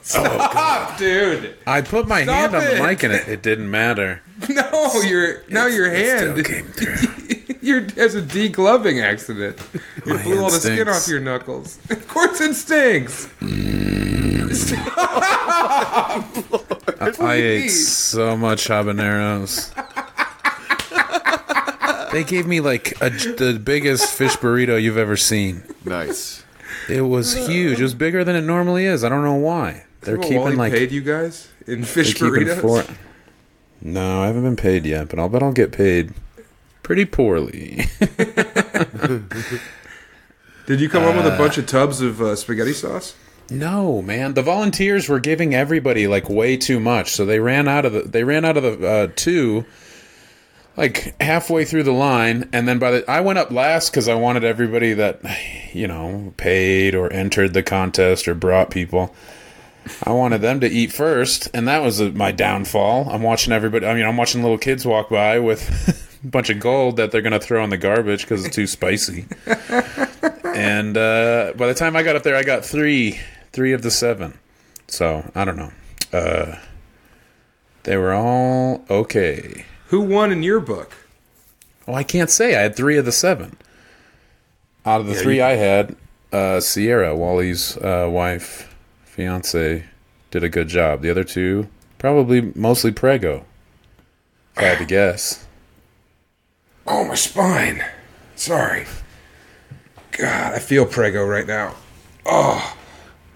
[0.02, 1.54] Stop, oh, dude.
[1.66, 4.22] I put my Stop hand on the mic and it, it didn't matter.
[4.48, 6.46] No, your now your Still hand.
[6.46, 7.56] came through.
[7.60, 9.58] You're has a degloving accident.
[10.06, 11.78] You My blew all hand the skin off your knuckles.
[11.90, 13.26] Of course it stinks.
[13.40, 14.50] Mm.
[17.20, 19.70] I ate so much habaneros.
[22.12, 25.62] they gave me like a, the biggest fish burrito you've ever seen.
[25.84, 26.42] Nice.
[26.88, 27.78] It was huge.
[27.78, 29.04] It was bigger than it normally is.
[29.04, 29.84] I don't know why.
[30.02, 32.60] They're keeping Wally like paid you guys in fish burritos.
[32.60, 32.84] four.
[33.82, 36.12] No, I haven't been paid yet, but I'll bet I'll get paid
[36.82, 37.84] pretty poorly.
[40.66, 43.14] Did you come home with Uh, a bunch of tubs of uh, spaghetti sauce?
[43.50, 44.34] No, man.
[44.34, 48.02] The volunteers were giving everybody like way too much, so they ran out of the
[48.02, 49.64] they ran out of the uh, two
[50.76, 54.14] like halfway through the line, and then by the I went up last because I
[54.14, 55.20] wanted everybody that
[55.72, 59.14] you know paid or entered the contest or brought people.
[60.04, 63.08] I wanted them to eat first, and that was my downfall.
[63.10, 63.86] I'm watching everybody.
[63.86, 67.22] I mean, I'm watching little kids walk by with a bunch of gold that they're
[67.22, 69.26] gonna throw in the garbage because it's too spicy.
[70.44, 73.20] and uh, by the time I got up there, I got three,
[73.52, 74.38] three of the seven.
[74.86, 75.72] So I don't know.
[76.12, 76.56] Uh,
[77.84, 79.64] they were all okay.
[79.88, 80.92] Who won in your book?
[81.86, 83.56] Well, I can't say I had three of the seven.
[84.84, 85.96] Out of the three you- I had,
[86.32, 88.69] uh, Sierra, Wally's uh, wife,
[89.20, 89.84] fiance,
[90.30, 91.02] did a good job.
[91.02, 93.44] The other two, probably mostly Prego.
[94.56, 95.46] If I had to guess.
[96.86, 97.84] Oh, my spine.
[98.34, 98.86] Sorry.
[100.12, 101.76] God, I feel prego right now.
[102.24, 102.76] Oh,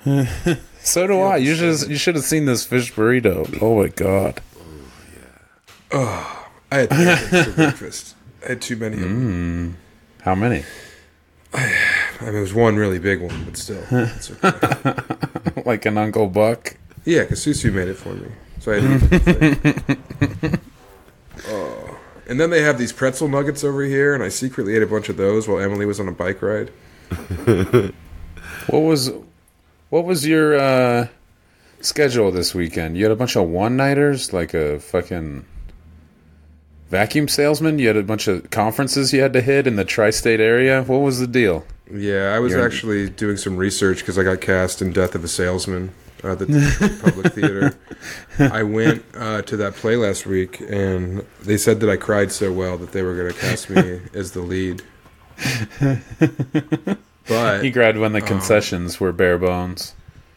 [0.80, 1.36] So do I.
[1.36, 3.58] You should you should have seen this fish burrito.
[3.62, 4.42] Oh my god.
[4.54, 4.62] Oh
[5.14, 5.38] yeah.
[5.92, 8.14] Oh, I had for breakfast.
[8.44, 9.78] I had too many of them.
[9.78, 10.22] Mm.
[10.22, 10.64] How many?
[11.54, 13.82] I mean, it was one really big one, but still.
[13.92, 15.62] Okay.
[15.64, 16.76] like an Uncle Buck.
[17.04, 18.28] yeah, because Susu made it for me.
[18.60, 20.60] So I had to eat.
[21.48, 21.98] Oh.
[22.26, 25.10] And then they have these pretzel nuggets over here, and I secretly ate a bunch
[25.10, 26.70] of those while Emily was on a bike ride.
[28.68, 29.12] What was
[29.90, 31.08] what was your uh,
[31.80, 32.96] schedule this weekend?
[32.96, 35.44] You had a bunch of one nighters, like a fucking
[36.94, 37.80] vacuum salesman.
[37.80, 40.82] You had a bunch of conferences you had to hit in the tri-state area.
[40.84, 41.64] What was the deal?
[41.92, 45.24] Yeah, I was You're- actually doing some research because I got cast in Death of
[45.24, 46.46] a Salesman at the
[47.02, 47.76] Public Theater.
[48.38, 52.52] I went uh, to that play last week, and they said that I cried so
[52.52, 54.82] well that they were going to cast me as the lead.
[57.26, 59.94] But He grabbed when the concessions were bare bones.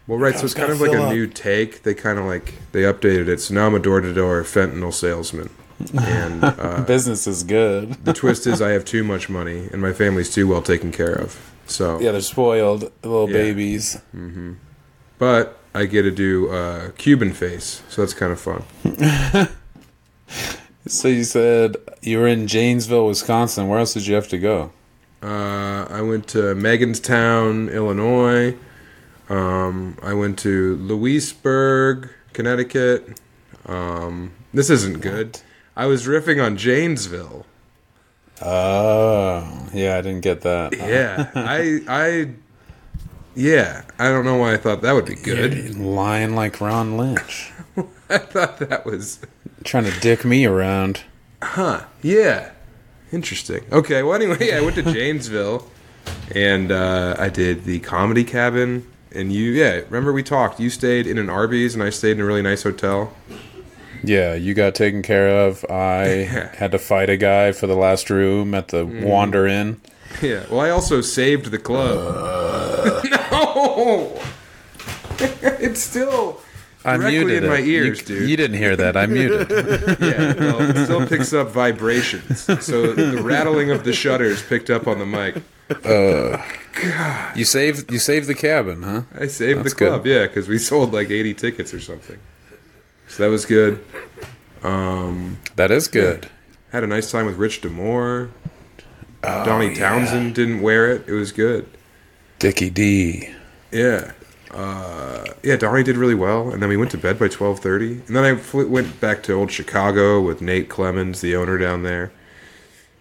[0.07, 1.11] well, right, so it's kind of like a up.
[1.13, 1.83] new take.
[1.83, 5.49] They kind of like they updated it, so now I'm a door-to-door fentanyl salesman,
[5.97, 7.93] and uh, Business is good.
[8.05, 11.13] the twist is I have too much money, and my family's too well taken care
[11.13, 11.39] of.
[11.67, 13.33] So Yeah, they're spoiled little Yeah.
[13.33, 13.97] babies.
[15.19, 18.63] but I get to do uh, Cuban face, so that's kind of fun.
[20.87, 23.67] So you said you were in Janesville, Wisconsin.
[23.67, 24.71] Where else did you have to go?
[25.21, 28.55] Uh, I went to Meganstown, Illinois.
[29.27, 33.19] Um, I went to Louisburg, Connecticut.
[33.65, 35.41] Um, this isn't good.
[35.77, 37.45] I was riffing on Janesville.
[38.41, 40.75] Oh, yeah, I didn't get that.
[40.75, 42.29] Yeah, I, I,
[43.35, 45.53] yeah, I don't know why I thought that would be good.
[45.53, 47.51] You're lying like Ron Lynch.
[48.09, 49.19] I thought that was,
[49.63, 51.01] Trying to dick me around.
[51.43, 51.83] huh?
[52.01, 52.51] Yeah,
[53.11, 53.63] interesting.
[53.71, 55.67] Okay, well, anyway, I went to Janesville,
[56.33, 58.87] and uh, I did the comedy cabin.
[59.11, 60.59] And you, yeah, remember we talked.
[60.59, 63.13] You stayed in an Arby's, and I stayed in a really nice hotel.
[64.07, 65.65] Yeah, you got taken care of.
[65.69, 66.07] I
[66.57, 69.03] had to fight a guy for the last room at the Mm.
[69.03, 69.81] Wander Inn.
[70.21, 70.45] Yeah.
[70.49, 73.03] Well, I also saved the club.
[73.31, 74.19] no.
[75.19, 76.39] it's still
[76.85, 78.29] I directly muted in my ears, you, dude.
[78.29, 78.95] You didn't hear that.
[78.95, 79.49] I muted.
[79.99, 80.33] yeah.
[80.35, 82.41] Well, it still picks up vibrations.
[82.65, 85.43] So the rattling of the shutters picked up on the mic.
[85.83, 89.01] God, You saved you saved the cabin, huh?
[89.19, 92.19] I saved That's the club, yeah, because we sold like 80 tickets or something.
[93.17, 93.83] So that was good.
[95.55, 96.29] That is good.
[96.71, 98.29] Had a nice time with Rich Demore.
[99.23, 101.07] Oh, Donnie Townsend didn't wear it.
[101.07, 101.67] It was good.
[102.37, 103.33] Dickie D.
[103.71, 104.11] Yeah.
[104.51, 107.93] Uh, yeah, Donnie did really well, and then we went to bed by twelve thirty,
[108.05, 111.81] and then I fl- went back to old Chicago with Nate Clemens, the owner down
[111.81, 112.11] there,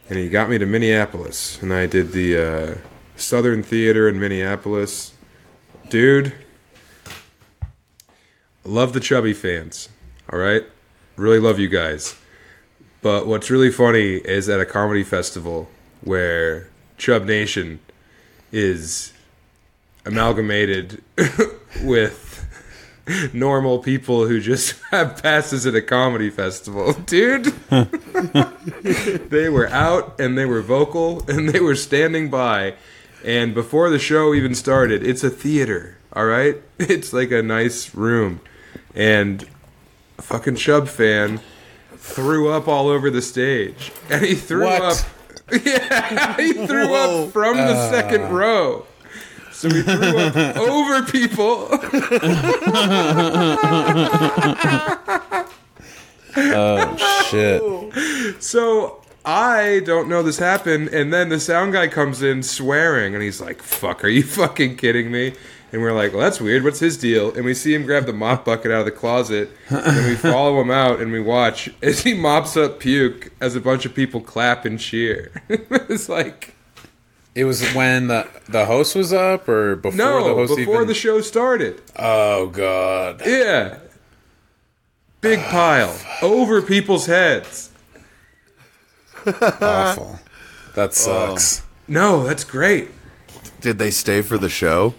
[0.09, 2.74] and he got me to Minneapolis, and I did the uh,
[3.16, 5.12] Southern Theater in Minneapolis.
[5.90, 6.33] Dude,
[8.64, 9.90] love the chubby fans.
[10.33, 10.65] All right,
[11.17, 12.17] really love you guys.
[13.03, 15.69] But what's really funny is at a comedy festival
[16.01, 17.79] where Chub Nation
[18.51, 19.12] is
[20.05, 21.03] amalgamated
[21.83, 22.37] with
[23.33, 26.93] normal people who just have passes at a comedy festival.
[26.93, 27.45] Dude,
[29.31, 32.75] they were out and they were vocal and they were standing by.
[33.25, 36.57] And before the show even started, it's a theater, all right?
[36.79, 38.41] It's like a nice room.
[38.95, 39.47] And
[40.18, 41.40] fucking Chub fan
[41.96, 43.92] threw up all over the stage.
[44.11, 44.83] And he threw What?
[44.83, 44.96] up.
[45.64, 47.90] Yeah, he threw up from the uh.
[47.90, 48.85] second row.
[49.52, 51.68] So we threw up over people.
[56.38, 58.42] Oh shit.
[58.42, 63.22] So I don't know this happened, and then the sound guy comes in swearing, and
[63.22, 65.33] he's like, "Fuck, are you fucking kidding me?"
[65.72, 66.62] And we're like, "Well, that's weird.
[66.64, 69.50] What's his deal?" And we see him grab the mop bucket out of the closet,
[69.68, 73.61] and we follow him out, and we watch as he mops up puke as a
[73.61, 75.33] bunch of people clap and cheer.
[75.48, 76.55] it's like,
[77.35, 80.94] It was when the the host was up or before the host before even the
[80.94, 81.83] show started.
[81.96, 83.22] Oh god.
[83.26, 83.79] Yeah,
[85.20, 87.70] big ah, pile over people's heads.
[89.26, 90.20] Awful.
[90.76, 90.92] That oh.
[90.92, 91.62] sucks.
[91.88, 92.90] No, that's great.
[93.61, 94.94] Did they stay for the show?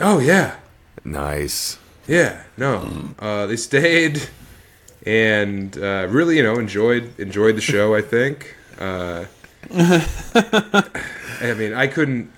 [0.00, 0.56] Oh yeah.
[1.04, 1.78] Nice.
[2.06, 4.28] Yeah, no, uh, they stayed
[5.06, 7.94] and uh, really, you know, enjoyed enjoyed the show.
[7.94, 8.56] I think.
[8.78, 9.26] Uh,
[9.70, 12.32] I mean, I couldn't.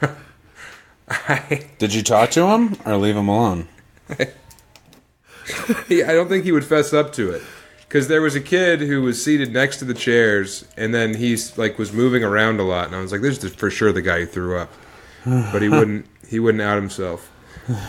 [1.08, 3.68] I, Did you talk to him or leave him alone?
[5.88, 7.42] he, I don't think he would fess up to it
[7.80, 11.56] because there was a kid who was seated next to the chairs, and then he's
[11.56, 14.02] like was moving around a lot, and I was like, "This is for sure the
[14.02, 14.70] guy who threw up,"
[15.24, 16.06] but he wouldn't.
[16.28, 17.30] He wouldn't out himself.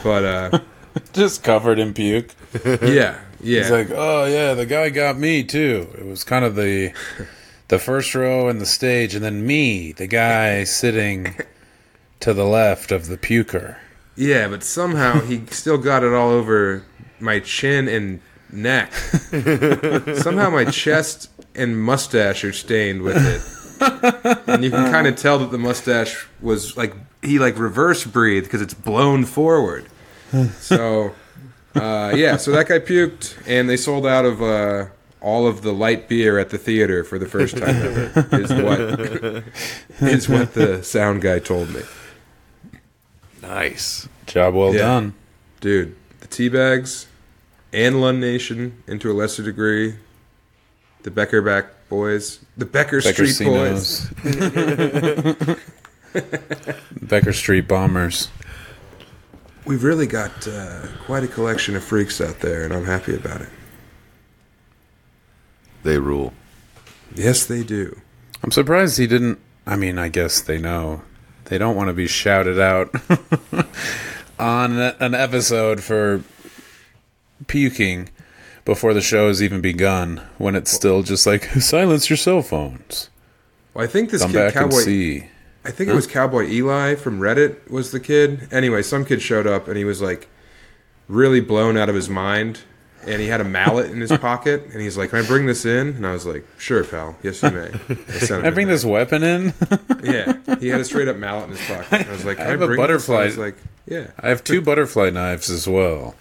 [0.03, 0.59] But uh,
[1.13, 2.33] Just covered in puke.
[2.63, 3.61] yeah, yeah.
[3.61, 6.93] He's like, "Oh yeah, the guy got me too." It was kind of the
[7.67, 11.35] the first row and the stage, and then me, the guy sitting
[12.19, 13.77] to the left of the puker.
[14.15, 16.83] Yeah, but somehow he still got it all over
[17.19, 18.21] my chin and
[18.51, 18.91] neck.
[20.15, 23.41] somehow my chest and mustache are stained with it.
[23.81, 28.45] And you can kind of tell that the mustache was like he like reverse breathed
[28.47, 29.85] because it's blown forward.
[30.59, 31.13] So
[31.75, 34.85] uh, yeah, so that guy puked, and they sold out of uh,
[35.21, 38.27] all of the light beer at the theater for the first time ever.
[38.33, 38.79] Is what
[40.09, 41.81] is what the sound guy told me.
[43.41, 44.07] Nice.
[44.25, 44.79] Job well Yeah.
[44.81, 45.13] done.
[45.61, 47.07] Dude, the tea bags
[47.73, 49.95] and Lund Nation, and to a lesser degree,
[51.03, 54.09] the Beckerback boys, the Becker Street boys.
[57.01, 58.29] Becker Street Bombers.
[59.65, 63.41] We've really got uh, quite a collection of freaks out there, and I'm happy about
[63.41, 63.49] it.
[65.83, 66.33] They rule.
[67.13, 67.99] Yes, they do.
[68.43, 69.39] I'm surprised he didn't.
[69.65, 71.01] I mean, I guess they know.
[71.45, 72.93] They don't want to be shouted out
[74.39, 76.23] on an episode for
[77.47, 78.09] puking
[78.69, 83.09] before the show has even begun when it's still just like, silence your cell phones.
[83.73, 85.27] Well, I think this Come kid, Cowboy.
[85.65, 88.47] I think it was Cowboy Eli from Reddit was the kid.
[88.51, 90.29] Anyway, some kid showed up, and he was like
[91.07, 92.61] really blown out of his mind.
[93.07, 95.65] And he had a mallet in his pocket, and he's like, "Can I bring this
[95.65, 97.15] in?" And I was like, "Sure, pal.
[97.23, 97.71] Yes, you may."
[98.35, 98.73] I I bring in.
[98.73, 99.53] this weapon in.
[100.03, 102.07] Yeah, he had a straight up mallet in his pocket.
[102.07, 103.23] I was like, Can I, have a bring butterfly.
[103.23, 103.55] I like,
[103.87, 104.11] yeah.
[104.19, 106.13] I have two butterfly knives as well,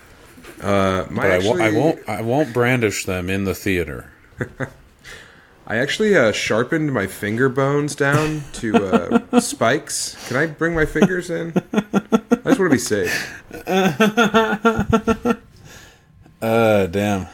[0.60, 2.08] Uh, my but I, actually, won't, I won't.
[2.08, 4.10] I won't brandish them in the theater.
[5.66, 10.16] I actually uh, sharpened my finger bones down to uh, spikes.
[10.26, 11.52] Can I bring my fingers in?
[11.74, 13.42] I just want to be safe.
[16.40, 17.26] Uh, damn.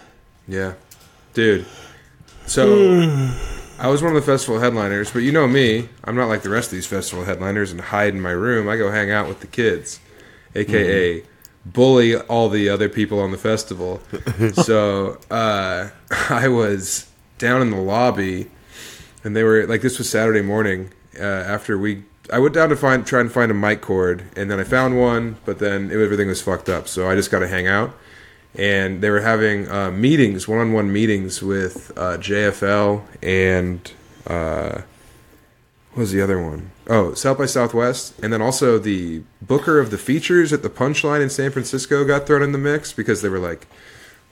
[0.49, 0.75] Yeah,
[1.35, 1.67] dude.
[2.47, 3.05] So
[3.79, 5.91] I was one of the festival headliners, but you know me.
[6.05, 8.67] I'm not like the rest of these festival headliners and hide in my room.
[8.67, 10.01] I go hang out with the kids,
[10.55, 11.23] aka
[11.65, 14.01] bully all the other people on the festival.
[14.55, 15.91] so uh,
[16.29, 18.51] I was down in the lobby,
[19.23, 22.77] and they were like, this was Saturday morning uh, after we I went down to
[22.77, 26.29] find try and find a mic cord, and then I found one, but then everything
[26.29, 26.89] was fucked up.
[26.89, 27.95] So I just got to hang out.
[28.57, 33.93] And they were having uh, meetings, one-on-one meetings with uh, JFL and
[34.29, 34.83] uh,
[35.93, 36.71] what was the other one?
[36.87, 41.23] Oh, South by Southwest, and then also the booker of the features at the Punchline
[41.23, 43.67] in San Francisco got thrown in the mix because they were like,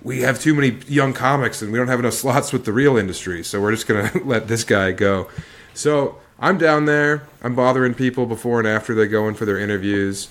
[0.02, 2.98] "We have too many young comics and we don't have enough slots with the real
[2.98, 5.28] industry, so we're just gonna let this guy go."
[5.72, 7.22] So I'm down there.
[7.42, 10.28] I'm bothering people before and after they go in for their interviews.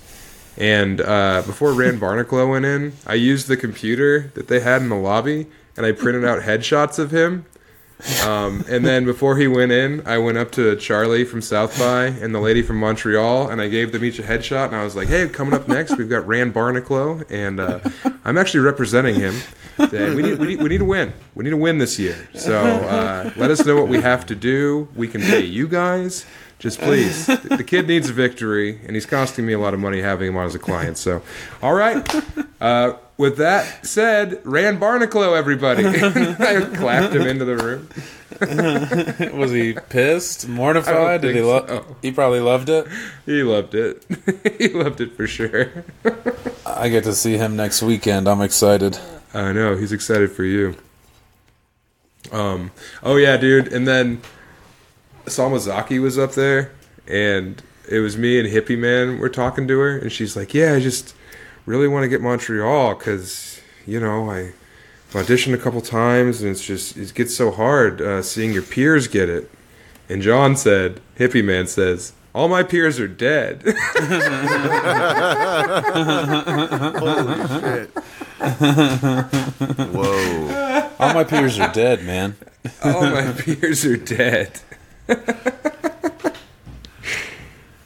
[0.57, 4.89] And uh, before Rand Barnacle went in, I used the computer that they had in
[4.89, 5.47] the lobby
[5.77, 7.45] and I printed out headshots of him.
[8.25, 12.05] Um, and then before he went in, I went up to Charlie from South by
[12.05, 14.67] and the lady from Montreal, and I gave them each a headshot.
[14.67, 17.79] And I was like, "Hey, coming up next, we've got Rand Barnacle, and uh,
[18.25, 19.35] I'm actually representing him.
[19.77, 21.13] We need, we need we need to win.
[21.35, 22.27] We need to win this year.
[22.35, 24.87] So uh, let us know what we have to do.
[24.95, 26.25] We can pay you guys."
[26.59, 27.25] Just please.
[27.25, 30.27] The the kid needs a victory, and he's costing me a lot of money having
[30.27, 30.99] him on as a client.
[30.99, 31.23] So,
[31.63, 32.07] all right.
[32.61, 35.85] Uh, with that said, Rand Barnacle, everybody.
[35.87, 37.87] I clapped him into the room.
[39.39, 41.21] Was he pissed, mortified?
[41.21, 41.69] Did he think love?
[41.69, 41.95] so.
[42.01, 42.87] He probably loved it.
[43.27, 44.03] He loved it.
[44.57, 45.71] he loved it for sure.
[46.65, 48.27] I get to see him next weekend.
[48.27, 48.97] I'm excited.
[49.35, 50.75] I know he's excited for you.
[52.31, 52.71] Um.
[53.03, 53.71] Oh yeah, dude.
[53.71, 54.23] And then
[55.25, 56.71] Salmazaki was up there,
[57.07, 60.73] and it was me and Hippie Man were talking to her, and she's like, "Yeah,
[60.73, 61.13] I just
[61.65, 64.53] really want to get Montreal because you know I
[65.11, 69.07] auditioned a couple times, and it's just it gets so hard uh, seeing your peers
[69.07, 69.49] get it."
[70.09, 73.61] And John said, "Hippie Man says." All my peers are dead.
[73.65, 73.75] Holy
[77.59, 77.89] shit.
[79.91, 80.87] Whoa.
[80.97, 82.37] All my peers are dead, man.
[82.83, 84.61] All my peers are dead.
[85.09, 85.33] Except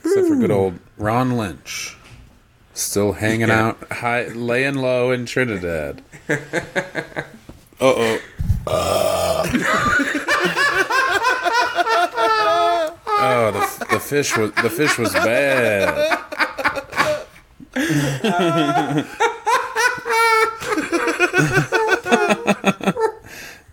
[0.04, 1.95] for good old Ron Lynch.
[2.76, 3.70] Still hanging Yeah.
[3.70, 6.02] out, high, laying low in Trinidad.
[7.78, 8.20] Uh oh.
[13.08, 16.22] oh, the, the fish was the fish was bad.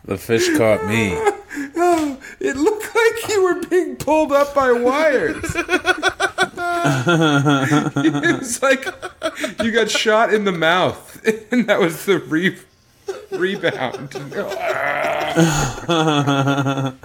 [0.05, 1.13] the fish caught me.
[1.77, 5.45] Oh, It looked like you were being pulled up by wires.
[7.07, 8.87] It was like
[9.63, 11.21] you got shot in the mouth,
[11.53, 12.57] and that was the re-
[13.31, 14.15] rebound.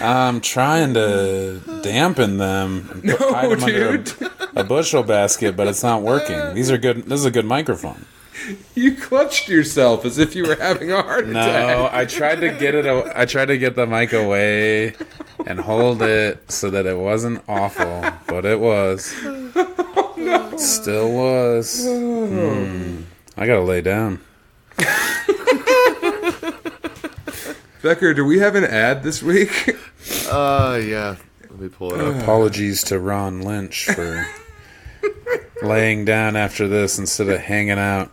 [0.00, 3.00] I'm trying to dampen them.
[3.04, 4.12] No, under a- dude.
[4.54, 6.54] a bushel basket, but it's not working.
[6.54, 7.04] These are good.
[7.04, 8.04] This is a good microphone.
[8.74, 11.92] You clutched yourself as if you were having a heart No, attack.
[11.92, 12.86] I tried to get it.
[12.86, 14.94] I tried to get the mic away
[15.46, 19.06] and hold it so that it wasn't awful, but it was.
[20.56, 21.84] Still was.
[21.86, 23.02] Hmm.
[23.36, 24.20] I gotta lay down.
[27.82, 29.76] Becker, do we have an ad this week?
[30.30, 31.16] Uh, yeah.
[31.42, 32.22] Let me pull it up.
[32.22, 34.26] Apologies to Ron Lynch for
[35.62, 38.10] laying down after this instead of hanging out.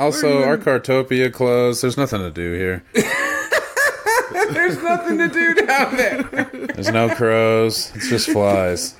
[0.00, 1.82] Also, Art Cartopia closed.
[1.82, 2.82] There's nothing to do here.
[4.52, 6.22] There's nothing to do down there.
[6.74, 7.92] There's no crows.
[7.94, 8.94] It's just flies.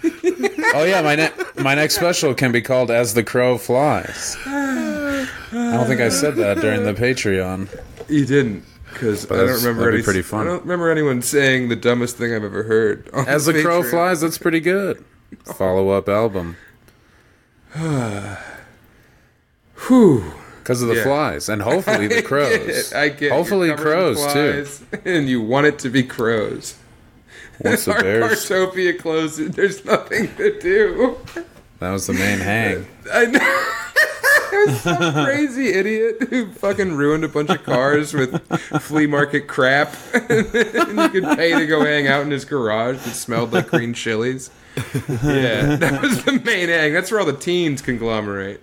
[0.75, 1.33] Oh yeah, my ne-
[1.63, 6.37] my next special can be called "As the Crow Flies." I don't think I said
[6.37, 7.69] that during the Patreon.
[8.09, 9.81] You didn't, because I don't remember.
[9.83, 10.47] that'd be Any, pretty fun.
[10.47, 13.09] I don't remember anyone saying the dumbest thing I've ever heard.
[13.13, 13.91] on As the Crow Patreon.
[13.91, 15.05] Flies, that's pretty good.
[15.45, 16.57] Follow up album
[19.87, 20.33] Whew.
[20.71, 21.03] Because of the Yeah.
[21.03, 22.93] flies and hopefully the crows.
[22.93, 23.33] I get.
[23.33, 24.65] Hopefully crows, too.
[25.05, 26.77] And you want it to be crows.
[27.59, 28.47] Once the Our bears.
[29.01, 29.51] Closes.
[29.51, 31.19] There's nothing to do.
[31.81, 32.87] That was the main hang.
[33.13, 33.67] I know.
[34.53, 38.41] There's some crazy idiot who fucking ruined a bunch of cars with
[38.81, 40.31] flea market crap, and
[40.99, 44.51] you could pay to go hang out in his garage that smelled like green chilies.
[44.77, 46.93] Yeah, that was the main hang.
[46.93, 48.63] That's where all the teens conglomerate.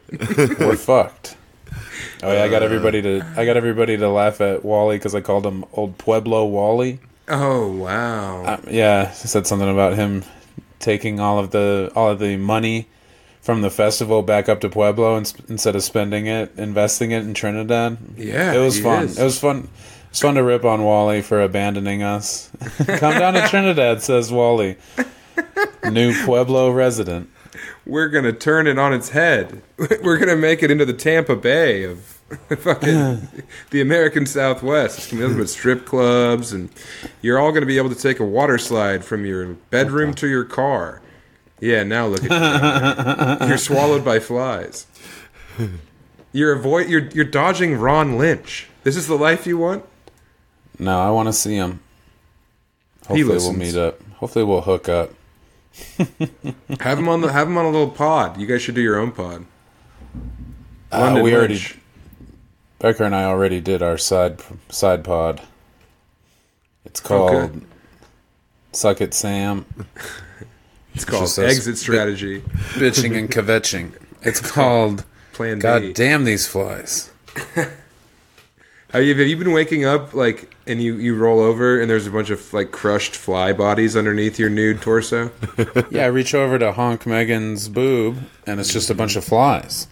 [0.60, 1.36] We're fucked.
[2.24, 5.22] Oh yeah, I got everybody to I got everybody to laugh at Wally because I
[5.22, 7.00] called him Old Pueblo Wally.
[7.28, 8.44] Oh wow!
[8.44, 10.24] Uh, yeah, I said something about him
[10.80, 12.88] taking all of the all of the money
[13.42, 17.34] from the festival back up to Pueblo and, instead of spending it, investing it in
[17.34, 17.98] Trinidad.
[18.18, 19.06] Yeah, it was fun.
[19.06, 19.20] is.
[19.20, 19.70] It was fun.
[20.10, 22.50] It's fun to rip on Wally for abandoning us.
[22.88, 24.78] Come down to Trinidad, says Wally,
[25.90, 27.30] new Pueblo resident.
[27.88, 29.62] We're gonna turn it on its head.
[30.04, 32.00] We're gonna make it into the Tampa Bay of
[32.60, 33.28] fucking
[33.72, 34.98] the American Southwest.
[34.98, 36.70] It's gonna be nothing but strip clubs, and
[37.22, 40.44] you're all gonna be able to take a water slide from your bedroom to your
[40.44, 41.02] car.
[41.60, 43.48] Yeah, now look at you.
[43.48, 44.86] you're swallowed by flies.
[46.34, 46.90] You're avoid.
[46.90, 48.68] You're you're dodging Ron Lynch.
[48.84, 49.86] This is the life you want.
[50.78, 51.80] No, I want to see him.
[53.08, 54.02] Hopefully, we'll meet up.
[54.16, 55.14] Hopefully, we'll hook up.
[56.80, 57.32] Have him on the.
[57.32, 58.40] Have him on a little pod.
[58.40, 59.46] You guys should do your own pod.
[60.92, 61.60] Uh, we already,
[62.80, 65.42] Becker and I already did our side side pod.
[66.86, 67.60] It's called Okay.
[68.72, 69.66] "Suck It, Sam."
[70.94, 72.42] It's called us exit strategy.
[72.74, 73.92] Bitching and kvetching.
[74.24, 75.62] It's called Plan B.
[75.62, 77.12] "God damn these flies."
[78.92, 82.08] Have you, have you been waking up like and you, you roll over and there's
[82.08, 85.32] a bunch of like crushed fly bodies underneath your nude torso?
[85.92, 89.88] Yeah, I reach over to honk Megan's boob, and it's just a bunch of flies.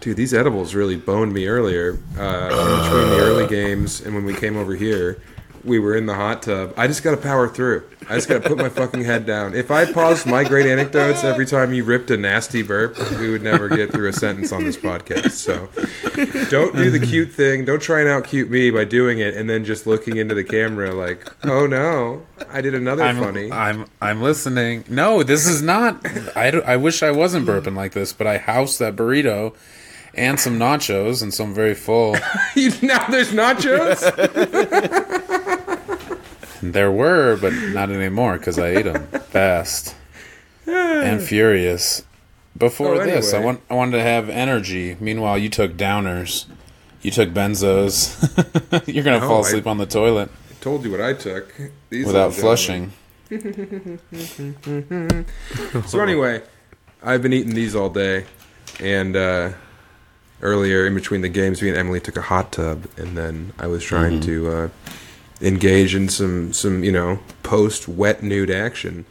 [0.00, 1.98] Dude, these edibles really boned me earlier.
[2.18, 5.22] Uh, in between the early games and when we came over here,
[5.64, 6.74] we were in the hot tub.
[6.76, 7.84] I just got to power through.
[8.08, 9.54] I just got to put my fucking head down.
[9.54, 13.42] If I paused my great anecdotes every time you ripped a nasty burp, we would
[13.42, 15.30] never get through a sentence on this podcast.
[15.30, 15.68] So
[16.50, 17.64] don't do the cute thing.
[17.64, 20.44] Don't try and out cute me by doing it and then just looking into the
[20.44, 23.50] camera like, oh no, I did another I'm funny.
[23.50, 24.84] I'm I'm listening.
[24.88, 26.04] No, this is not.
[26.36, 29.54] I, I wish I wasn't burping like this, but I housed that burrito
[30.16, 32.16] and some nachos, and so I'm very full.
[32.82, 34.00] Now there's nachos?
[36.72, 39.94] There were, but not anymore because I ate them fast
[40.66, 42.04] and furious.
[42.56, 44.96] Before Oh, this, I want I wanted to have energy.
[45.00, 46.46] Meanwhile, you took downers.
[47.02, 48.16] You took benzos.
[48.92, 51.52] You're gonna No, fall I- asleep on the toilet I Told you what I took.
[51.90, 52.92] These without flushing.
[55.86, 56.42] So anyway,
[57.02, 58.24] I've been eating these all day,
[58.80, 59.52] and uh,
[60.40, 63.66] earlier in between the games, me and Emily took a hot tub, and then I
[63.66, 64.68] was trying to uh,
[65.40, 69.04] engage in some some you know post wet nude action.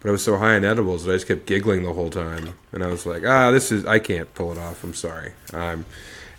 [0.00, 2.54] But I was so high on edibles that I just kept giggling the whole time,
[2.70, 4.84] and I was like, ah, this is I can't pull it off.
[4.84, 5.32] I'm sorry.
[5.52, 5.84] I'm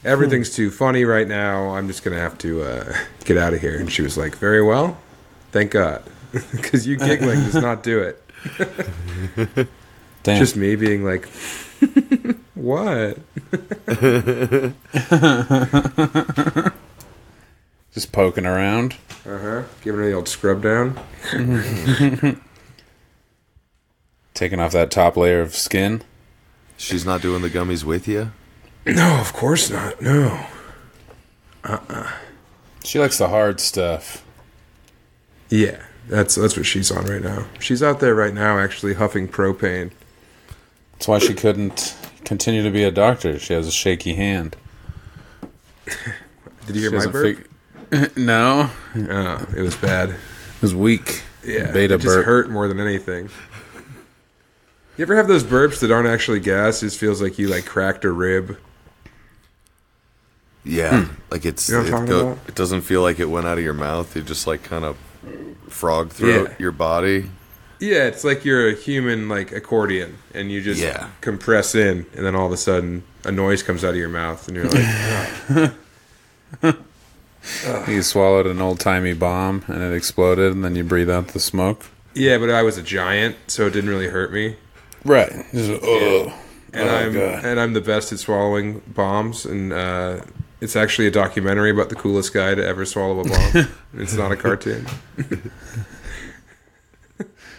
[0.05, 1.69] everything's too funny right now.
[1.69, 2.93] I'm just gonna have to uh,
[3.25, 3.79] get out of here.
[3.79, 4.97] And she was like, very well,
[5.51, 6.03] thank God,
[6.51, 8.23] because you giggling does not do it.
[10.23, 10.39] Damn.
[10.39, 11.27] Just me being like,
[12.53, 13.17] what?
[17.97, 18.95] Just poking around.
[19.25, 19.63] Uh huh.
[19.81, 20.99] Giving her the old scrub down.
[24.35, 26.03] Taking off that top layer of skin.
[26.77, 28.33] She's not doing the gummies with you.
[28.85, 29.99] No, of course not.
[29.99, 30.45] No.
[31.63, 32.11] Uh-uh.
[32.83, 34.23] She likes the hard stuff.
[35.49, 37.47] Yeah, that's that's what she's on right now.
[37.59, 39.89] She's out there right now, actually huffing propane.
[40.93, 41.95] That's why she couldn't
[42.25, 43.39] continue to be a doctor.
[43.39, 44.55] She has a shaky hand.
[46.67, 47.37] Did you hear She my doesn't burp?
[47.37, 47.47] fig-
[48.17, 50.09] no, Oh, it was bad.
[50.09, 51.23] it was weak.
[51.43, 52.25] Yeah, Beta it just burp.
[52.25, 53.29] hurt more than anything.
[54.97, 56.81] You ever have those burps that aren't actually gas?
[56.81, 58.57] It just feels like you like cracked a rib.
[60.63, 61.13] Yeah, hmm.
[61.31, 62.49] like it's You know what it, I'm talking go- about?
[62.49, 64.13] it doesn't feel like it went out of your mouth.
[64.15, 64.97] You just like kind of
[65.69, 66.53] frog through Yeah.
[66.59, 67.29] your body.
[67.79, 71.09] Yeah, it's like you're a human like accordion, and you just Yeah.
[71.21, 74.47] compress in, and then all of a sudden a noise comes out of your mouth,
[74.47, 75.71] and you're like,
[76.63, 76.75] "Oh."
[77.87, 81.39] You swallowed an old timey bomb and it exploded, and then you breathe out the
[81.39, 81.85] smoke.
[82.13, 84.55] yeah, but I was a giant, so it didn't really hurt me.
[85.05, 85.31] Right.
[85.53, 86.31] Just, ugh.
[86.73, 87.45] and Oh, I'm God.
[87.45, 90.21] and I'm the best at swallowing bombs, and uh,
[90.59, 93.67] it's actually a documentary about the coolest guy to ever swallow a bomb.
[93.93, 94.85] it's not a cartoon.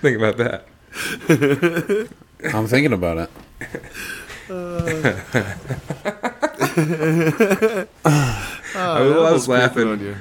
[0.00, 0.66] Think about that.
[2.54, 3.30] I'm thinking about it.
[8.04, 10.16] I was, I was laughing.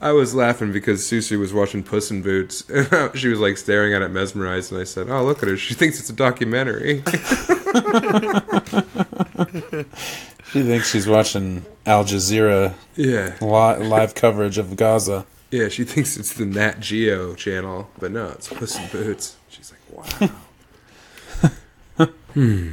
[0.00, 2.62] I was laughing because Susu was watching Puss in Boots.
[3.14, 5.56] she was like staring at it, mesmerized, and I said, "Oh, look at her!
[5.56, 7.02] She thinks it's a documentary."
[10.52, 15.26] She thinks she's watching Al Jazeera yeah, li- live coverage of Gaza.
[15.50, 15.68] yeah.
[15.68, 19.36] She thinks it's the Nat Geo channel, but no, it's Puss in Boots.
[19.50, 20.30] She's like,
[22.00, 22.68] "Wow, hmm.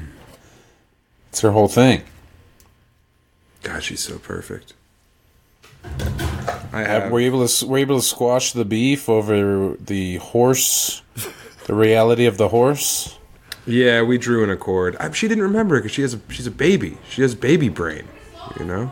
[1.29, 2.03] It's her whole thing.
[3.61, 4.73] God, she's so perfect."
[6.73, 7.11] I Uh, have.
[7.11, 11.01] Were you able to were you able to squash the beef over the horse,
[11.67, 13.17] the reality of the horse?
[13.65, 14.95] Yeah, we drew an accord.
[14.99, 16.97] I, she didn't remember because she has a she's a baby.
[17.09, 18.07] She has baby brain.
[18.59, 18.91] You know.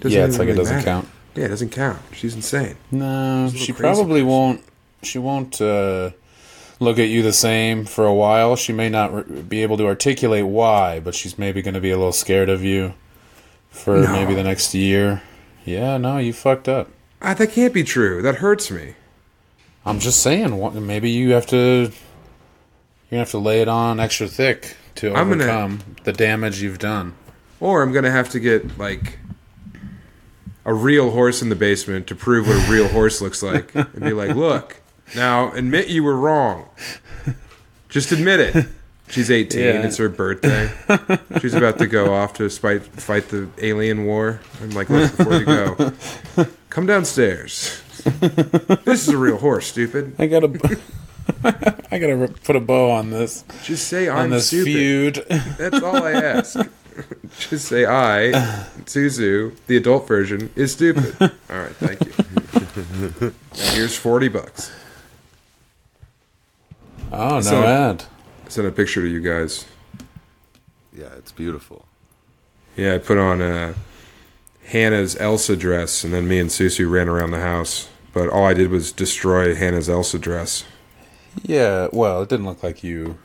[0.00, 0.84] Doesn't yeah, it's like it doesn't matter.
[0.84, 1.08] count.
[1.34, 1.98] Yeah, it doesn't count.
[2.12, 2.76] She's insane.
[2.90, 4.26] No, She's she probably person.
[4.26, 4.60] won't.
[5.02, 6.10] She won't uh,
[6.78, 8.54] look at you the same for a while.
[8.56, 11.90] She may not re- be able to articulate why, but she's maybe going to be
[11.90, 12.94] a little scared of you
[13.70, 14.12] for No.
[14.12, 15.22] maybe the next year.
[15.68, 16.88] Yeah, no, you fucked up.
[17.20, 18.22] Ah, that can't be true.
[18.22, 18.94] That hurts me.
[19.84, 21.92] I'm just saying, maybe you have to
[23.10, 26.78] gonna have to lay it on extra thick to I'm gonna- overcome the damage you've
[26.78, 27.14] done.
[27.60, 29.18] Or I'm gonna have to get like
[30.64, 34.00] a real horse in the basement to prove what a real horse looks like, and
[34.00, 34.80] be like, "Look,
[35.14, 36.68] now admit you were wrong.
[37.90, 38.66] Just admit it."
[39.10, 39.60] She's 18.
[39.60, 39.82] Yeah.
[39.86, 40.70] It's her birthday.
[41.40, 44.40] She's about to go off to fight fight the alien war.
[44.62, 45.92] I'm like, look, before you go,
[46.70, 47.82] come downstairs.
[48.84, 50.14] This is a real horse, stupid.
[50.18, 50.78] I gotta,
[51.90, 54.66] I gotta put a bow on this Just say on I'm this stupid.
[55.24, 55.26] feud.
[55.58, 56.58] That's all I ask.
[57.38, 58.32] Just say I,
[58.84, 61.14] Suzu, the adult version, is stupid.
[61.20, 62.12] All right, thank you.
[63.56, 64.70] Now here's forty bucks.
[67.12, 68.04] Oh no So- ad.
[68.48, 69.66] I sent a picture to you guys.
[70.96, 71.84] Yeah, it's beautiful.
[72.76, 73.74] Yeah, I put on uh,
[74.64, 77.90] Hannah's Elsa dress, and then me and Susu ran around the house.
[78.14, 80.64] But all I did was destroy Hannah's Elsa dress.
[81.42, 83.18] Yeah, well, it didn't look like you.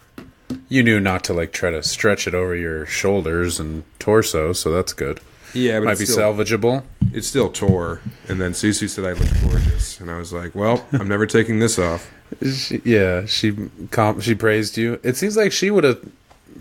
[0.68, 4.74] You knew not to like try to stretch it over your shoulders and torso, so
[4.74, 5.22] that's good.
[5.54, 6.84] Yeah, but Might be still, salvageable.
[7.14, 8.02] it still tore.
[8.28, 11.60] And then Susu said I looked gorgeous, and I was like, "Well, I'm never taking
[11.60, 12.12] this off."
[12.46, 13.56] She, yeah, she
[13.92, 15.00] comp- she praised you.
[15.04, 16.00] It seems like she would have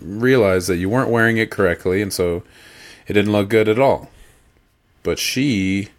[0.01, 2.43] realized that you weren't wearing it correctly, and so
[3.07, 4.09] it didn't look good at all.
[5.03, 5.89] But she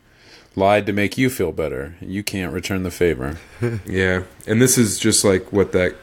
[0.56, 1.94] lied to make you feel better.
[2.00, 3.38] You can't return the favor.
[3.86, 5.94] Yeah, and this is just like what that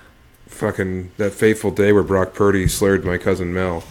[0.47, 3.83] fucking that fateful day where Brock Purdy slurred my cousin Mel.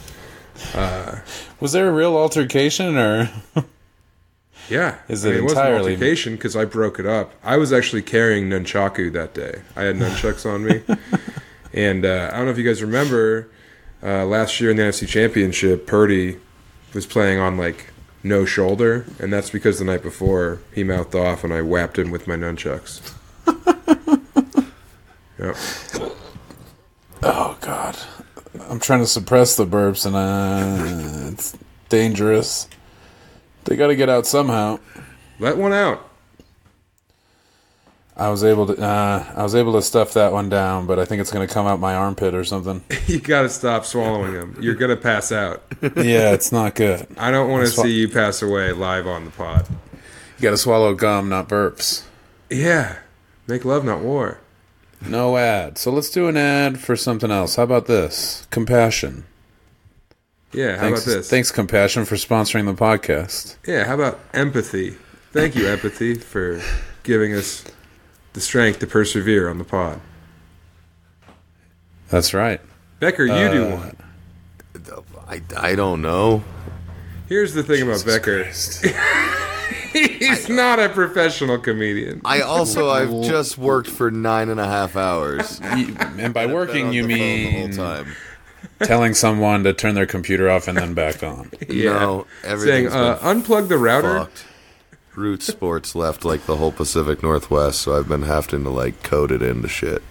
[0.75, 1.21] Uh,
[1.61, 3.31] Was there a real altercation, or
[4.71, 7.33] Yeah, Is I it mean, it entirely- altercation because I broke it up.
[7.43, 9.63] I was actually carrying nunchaku that day.
[9.77, 10.83] I had nunchucks on me,
[11.75, 13.49] and uh, I don't know if you guys remember
[14.03, 16.39] uh, last year in the NFC Championship, Purdy
[16.95, 17.89] was playing on like
[18.23, 22.11] no shoulder, and that's because the night before he mouthed off, and I whapped him
[22.11, 23.01] with my nunchucks.
[25.39, 25.57] yep.
[27.23, 27.97] oh god,
[28.69, 31.57] I'm trying to suppress the burps, and uh, it's
[31.89, 32.69] dangerous.
[33.65, 34.79] They got to get out somehow.
[35.39, 36.07] Let one out.
[38.17, 41.07] I was able to uh, I was able to stuff that one down, but I
[41.07, 42.83] think it's going to come out my armpit or something.
[43.07, 44.57] You got to stop swallowing them.
[44.61, 45.65] You're gonna pass out.
[45.83, 47.07] yeah, it's not good.
[47.17, 49.67] I don't want to Swa- see you pass away live on the pod.
[50.39, 52.05] You got to swallow gum, not burps.
[52.51, 52.99] Yeah,
[53.49, 54.39] make love, not war.
[55.05, 55.77] No ad.
[55.79, 57.57] So let's do an ad for something else.
[57.57, 58.47] How about this?
[58.51, 59.25] Compassion.
[60.53, 61.31] Yeah, how Thanks, about this?
[61.31, 63.57] Thanks, Compassion, for sponsoring the podcast.
[63.67, 64.97] Yeah, how about empathy?
[65.33, 66.61] Thank you, empathy, for
[67.05, 67.65] giving us
[68.33, 70.01] the strength to persevere on the pod.
[72.09, 72.61] That's right.
[72.99, 73.97] Becker, you do Uh, one.
[75.29, 76.43] I, I don't know.
[77.29, 78.45] Here's the thing about Becker.
[79.93, 82.21] He's not a professional comedian.
[82.25, 85.61] I also I've just worked for nine and a half hours.
[85.77, 88.13] You- and by working, you on the phone mean the whole time.
[88.85, 91.51] Telling someone to turn their computer off and then back on.
[91.69, 91.93] Yeah.
[91.93, 94.19] No, Saying, uh, unplug the router.
[94.21, 94.45] fucked.
[95.15, 99.31] Root Sports left like the whole Pacific Northwest, so I've been having to like code
[99.33, 100.03] it into shit.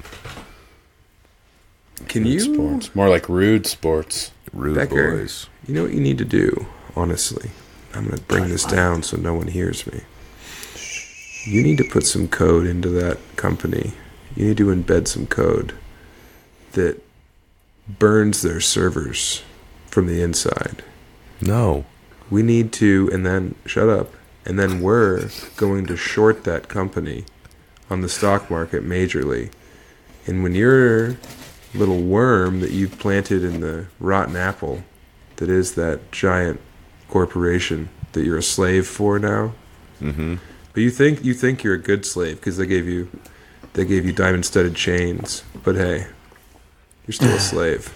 [2.08, 2.40] Can you?
[2.40, 2.94] Sports.
[2.96, 4.32] More like rude sports.
[4.54, 5.18] Rude Becker.
[5.20, 5.48] boys.
[5.68, 6.66] You know what you need to do,
[6.96, 7.52] honestly?
[7.94, 10.02] I'm going to bring this down so no one hears me.
[11.46, 13.94] You need to put some code into that company.
[14.36, 15.74] You need to embed some code
[16.74, 17.02] that
[17.98, 19.44] burns their servers
[19.88, 20.84] from the inside.
[21.42, 21.86] No.
[22.30, 24.14] We need to, and then, shut up,
[24.46, 27.26] and then we're going to short that company
[27.90, 29.52] on the stock market majorly.
[30.28, 31.18] And when your
[31.74, 34.84] little worm that you've planted in the rotten apple
[35.38, 36.60] that is that giant
[37.10, 39.54] corporation that you're a slave for now,
[40.02, 40.36] Mm-hmm.
[40.74, 43.10] but you think you think you're a good slave because they gave you
[43.74, 45.44] they gave you diamond studded chains.
[45.64, 46.08] But hey,
[47.10, 47.91] you're still a slave.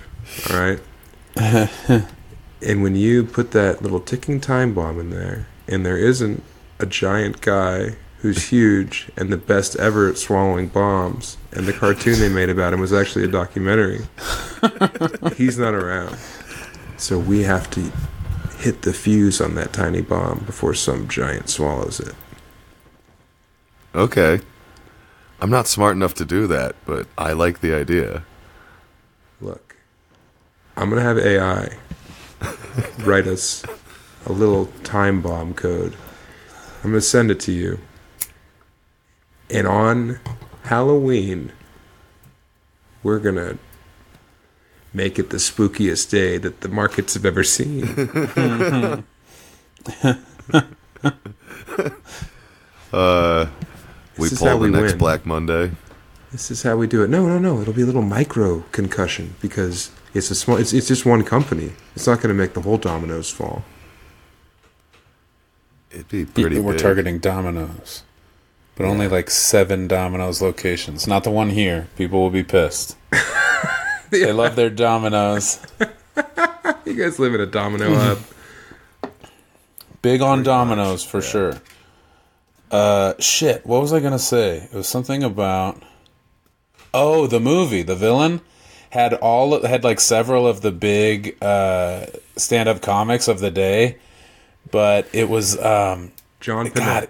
[0.49, 0.79] All right.
[2.63, 6.43] and when you put that little ticking time bomb in there, and there isn't
[6.79, 12.19] a giant guy who's huge and the best ever at swallowing bombs, and the cartoon
[12.19, 14.01] they made about him was actually a documentary.
[15.37, 16.17] He's not around.
[16.97, 17.91] So we have to
[18.57, 22.15] hit the fuse on that tiny bomb before some giant swallows it.
[23.93, 24.39] Okay.
[25.39, 28.23] I'm not smart enough to do that, but I like the idea.
[29.43, 29.75] Look,
[30.77, 31.77] I'm gonna have AI
[32.99, 33.63] write us
[34.25, 35.95] a little time bomb code.
[36.83, 37.79] I'm gonna send it to you.
[39.49, 40.19] And on
[40.63, 41.51] Halloween,
[43.03, 43.57] we're gonna
[44.93, 47.83] make it the spookiest day that the markets have ever seen.
[52.93, 53.47] Uh,
[54.19, 54.97] we This pull the we next win.
[54.99, 55.71] Black Monday.
[56.33, 57.09] This is how we do it.
[57.11, 57.61] No, no, no.
[57.61, 60.57] It'll be a little micro concussion because it's a small.
[60.57, 61.73] It's it's just one company.
[61.95, 63.63] It's not going to make the whole dominoes fall.
[65.91, 66.59] It'd be pretty.
[66.59, 66.81] We're big.
[66.81, 68.01] targeting Domino's,
[68.75, 71.07] but only like seven Domino's locations.
[71.07, 71.87] Not the one here.
[71.95, 72.97] People will be pissed.
[74.09, 75.59] They love their Domino's.
[76.85, 78.19] You guys live in a domino hub.
[80.01, 81.61] Big on Domino's for sure.
[82.69, 83.65] Uh, shit.
[83.65, 84.57] What was I gonna say?
[84.71, 85.81] It was something about.
[86.93, 88.41] Oh, the movie, the villain
[88.91, 92.05] had all had like several of the big uh,
[92.37, 93.97] stand-up comics of the day,
[94.69, 97.09] but it was um, John God,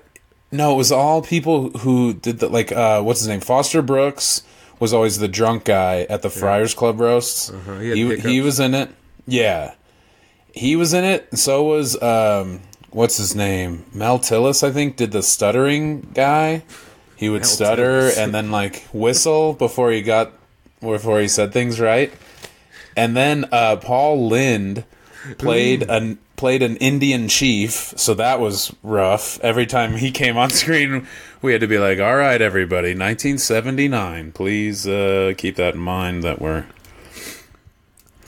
[0.51, 2.71] no, it was all people who did the like.
[2.71, 3.41] Uh, what's his name?
[3.41, 4.43] Foster Brooks
[4.79, 7.49] was always the drunk guy at the Friars Club roasts.
[7.49, 8.89] Uh-huh, he He he was in it.
[9.27, 9.73] Yeah,
[10.53, 11.38] he was in it.
[11.38, 12.61] So was um,
[12.91, 13.86] what's his name?
[13.93, 16.63] Mel Tillis, I think, did the stuttering guy.
[17.16, 20.34] He would stutter and then like whistle before he got
[20.82, 22.11] before he said things right.
[22.95, 24.86] And then uh, Paul Lynde
[25.38, 29.39] played an played an Indian chief, so that was rough.
[29.39, 31.07] Every time he came on screen,
[31.41, 34.32] we had to be like, "All right, everybody, 1979.
[34.34, 36.66] Please uh, keep that in mind that we're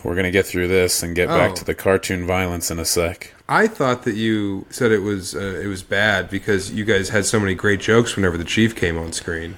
[0.04, 1.56] we're gonna get through this and get back Oh.
[1.56, 5.40] to the cartoon violence in a sec." I thought that you said it was uh,
[5.64, 8.98] it was bad because you guys had so many great jokes whenever the chief came
[8.98, 9.56] on screen,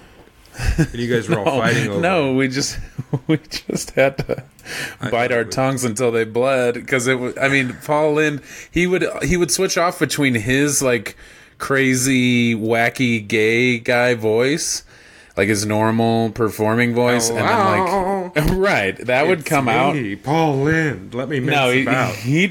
[0.77, 2.01] and you guys were all fighting over.
[2.01, 2.77] no, we just
[3.27, 4.43] we just had to
[5.09, 7.37] bite our was- tongues until they bled because it was.
[7.37, 11.15] I mean, Paul Lynde he would he would switch off between his like
[11.57, 14.83] crazy wacky gay guy voice,
[15.37, 17.45] like his normal performing voice, and then
[18.35, 19.95] like right that would It's come out.
[20.23, 21.13] Paul Lynde.
[21.13, 22.15] Let me mix No, he, about.
[22.15, 22.47] he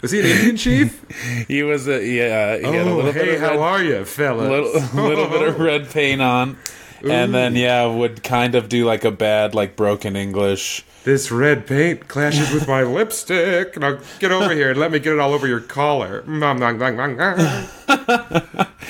[0.00, 1.04] Was he an Indian chief?
[1.48, 3.82] he was a yeah he had a oh, little hey, bit of how red, are
[3.82, 4.48] you, fellas?
[4.48, 6.56] little little bit of red paint on.
[7.02, 10.84] And then yeah, would kind of do like a bad like broken English.
[11.08, 13.78] This red paint clashes with my lipstick.
[13.78, 16.22] Now get over here and let me get it all over your collar.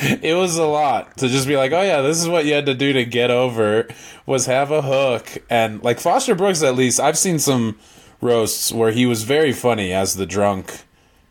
[0.00, 2.66] It was a lot to just be like, oh yeah, this is what you had
[2.66, 3.86] to do to get over
[4.26, 7.78] was have a hook and like Foster Brooks at least I've seen some
[8.20, 10.82] roasts where he was very funny as the drunk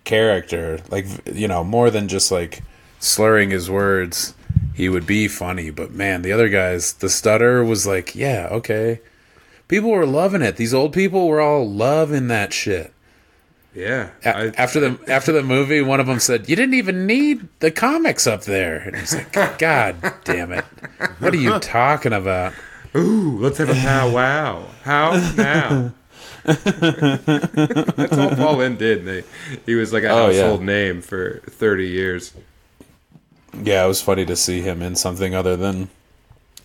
[0.06, 2.64] character, like you know, more than just like
[3.02, 4.36] slurring his words.
[4.74, 9.02] He would be funny, but man, the other guys, the stutter was like, yeah, okay.
[9.68, 10.56] People were loving it.
[10.56, 12.94] These old people were all loving that shit.
[13.76, 14.10] Yeah.
[14.26, 17.70] I- after the after the movie, one of them said, "You didn't even need the
[17.70, 20.66] comics up there." And he's like, "God damn it!
[21.20, 22.54] What are you talking about?"
[22.96, 24.64] Ooh, let's have a powwow.
[24.84, 25.94] How now?
[26.44, 29.06] That's all Paul Lynde did.
[29.06, 29.24] They,
[29.66, 30.42] he was like a Oh, yeah.
[30.44, 32.34] household name for 30 years.
[33.62, 35.90] Yeah, it was funny to see him in something other than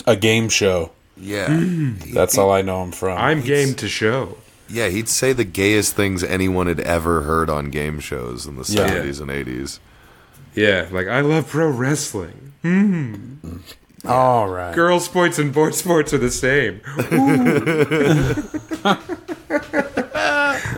[0.07, 0.93] a game show.
[1.17, 1.99] Yeah, mm.
[2.13, 3.19] That's all I know him from.
[3.19, 4.39] I'm game to show.
[4.69, 4.89] yeah.
[4.89, 8.87] He'd say the gayest things anyone had ever heard on game shows in the Yeah.
[8.89, 9.79] seventies and eighties.
[10.55, 12.53] Yeah, like I love pro wrestling.
[12.65, 13.57] Mm-hmm.
[14.09, 14.75] all right.
[14.75, 16.81] Girl sports and boy sports are the same.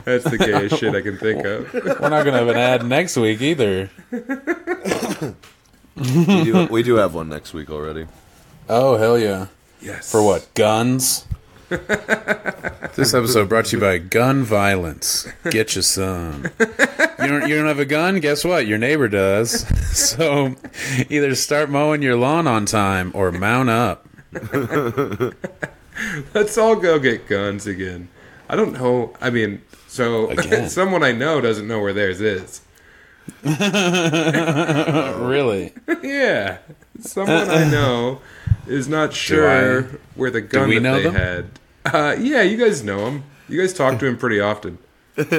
[0.04, 1.72] That's the gayest shit I can think of.
[1.72, 3.90] We're not gonna have an ad next week either.
[5.96, 8.06] we, do, we do have one next week already.
[8.68, 9.46] Oh hell yeah!
[9.84, 10.10] Yes.
[10.10, 10.48] For what?
[10.54, 11.26] Guns.
[11.68, 15.26] this episode brought to you by Gun Violence.
[15.50, 16.46] Get you some.
[16.58, 18.20] You don't, you don't have a gun?
[18.20, 18.66] Guess what?
[18.66, 19.64] Your neighbor does.
[19.94, 20.56] So
[21.08, 24.08] either start mowing your lawn on time or mount up.
[26.34, 28.08] Let's all go get guns again.
[28.48, 29.14] I don't know.
[29.20, 30.68] I mean, so Again.
[30.68, 32.60] someone I know doesn't know where theirs is.
[33.44, 35.72] Really?
[36.02, 36.58] Yeah,
[37.00, 38.20] someone I know
[38.66, 39.84] is not sure I-
[40.14, 41.14] where the gun we that know they them?
[41.14, 41.46] had.
[41.84, 43.24] Uh, yeah, you guys know him.
[43.48, 44.78] You guys talk to him pretty often.
[45.16, 45.26] Is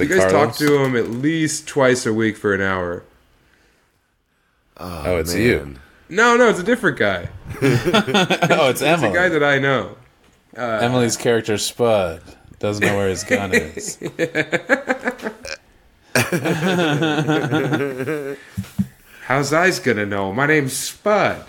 [0.00, 3.04] You it guys talk to him at least twice a week for an hour.
[4.76, 5.76] Oh, it's you.
[6.08, 7.28] No, no, it's a different guy.
[7.60, 9.96] Oh, it's It's a guy that I know.
[10.56, 12.20] Emily's character Spud
[12.58, 13.96] doesn't know where his gun is.
[19.26, 20.32] How's I's gonna know?
[20.32, 21.44] My name's Spud.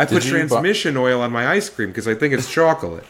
[0.00, 3.04] I put you bu- transmission oil on my ice cream because I think it's chocolate.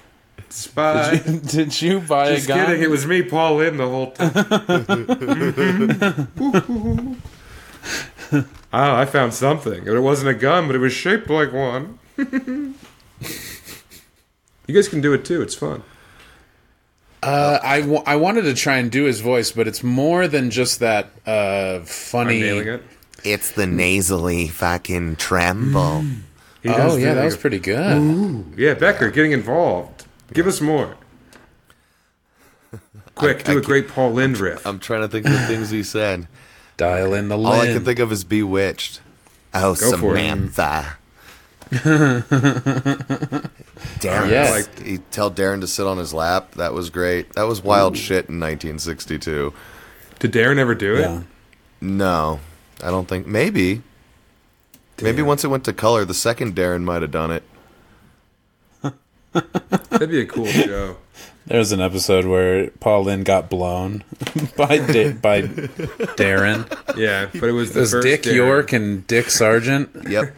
[0.48, 1.42] Spud.
[1.46, 2.66] Did you buy Just a gun?
[2.66, 2.82] kidding.
[2.82, 4.32] It was me, Paul Lynde, the whole time.
[8.32, 9.86] oh, I found something.
[9.86, 11.98] It wasn't a gun, but it was shaped like one.
[12.16, 12.74] you
[14.68, 15.40] guys can do it too.
[15.42, 15.82] It's fun.
[17.22, 20.50] Uh, I, w- I wanted to try and do his voice, but it's more than
[20.50, 22.40] just that uh, I'm funny.
[22.40, 22.82] nailing it.
[23.24, 26.00] It's the nasally fucking tremble.
[26.00, 26.08] He
[26.64, 28.44] Oh does yeah, the- that was pretty good.
[28.56, 30.04] Yeah, Becker, getting involved.
[30.32, 30.96] Give us more.
[33.14, 34.66] Quick, do a great Paul Lynde riff.
[34.66, 36.26] I'm trying to think of the things he said.
[36.76, 37.54] Dial in the line.
[37.54, 39.00] All I can think of is bewitched.
[39.52, 40.20] Oh, Go for it.
[40.20, 40.96] Samantha.
[44.00, 44.50] Darren, Yes.
[44.66, 46.52] like he tell Darren to sit on his lap.
[46.52, 47.32] That was great.
[47.34, 49.52] That was wild shit in 1962.
[50.18, 51.00] Did Darren ever do it?
[51.00, 51.22] Yeah.
[51.80, 52.40] No,
[52.82, 53.26] I don't think.
[53.26, 53.82] Maybe,
[55.02, 57.42] maybe once it went to color, the second Darren might have done it.
[59.32, 60.96] That'd be a cool show.
[61.46, 64.04] There was an episode where Paul Lynde got blown
[64.56, 66.66] by da- by Darren.
[66.96, 68.34] Yeah, but it was It was first Dick Darren.
[68.36, 69.90] York and Dick Sargent.
[70.08, 70.34] Yep,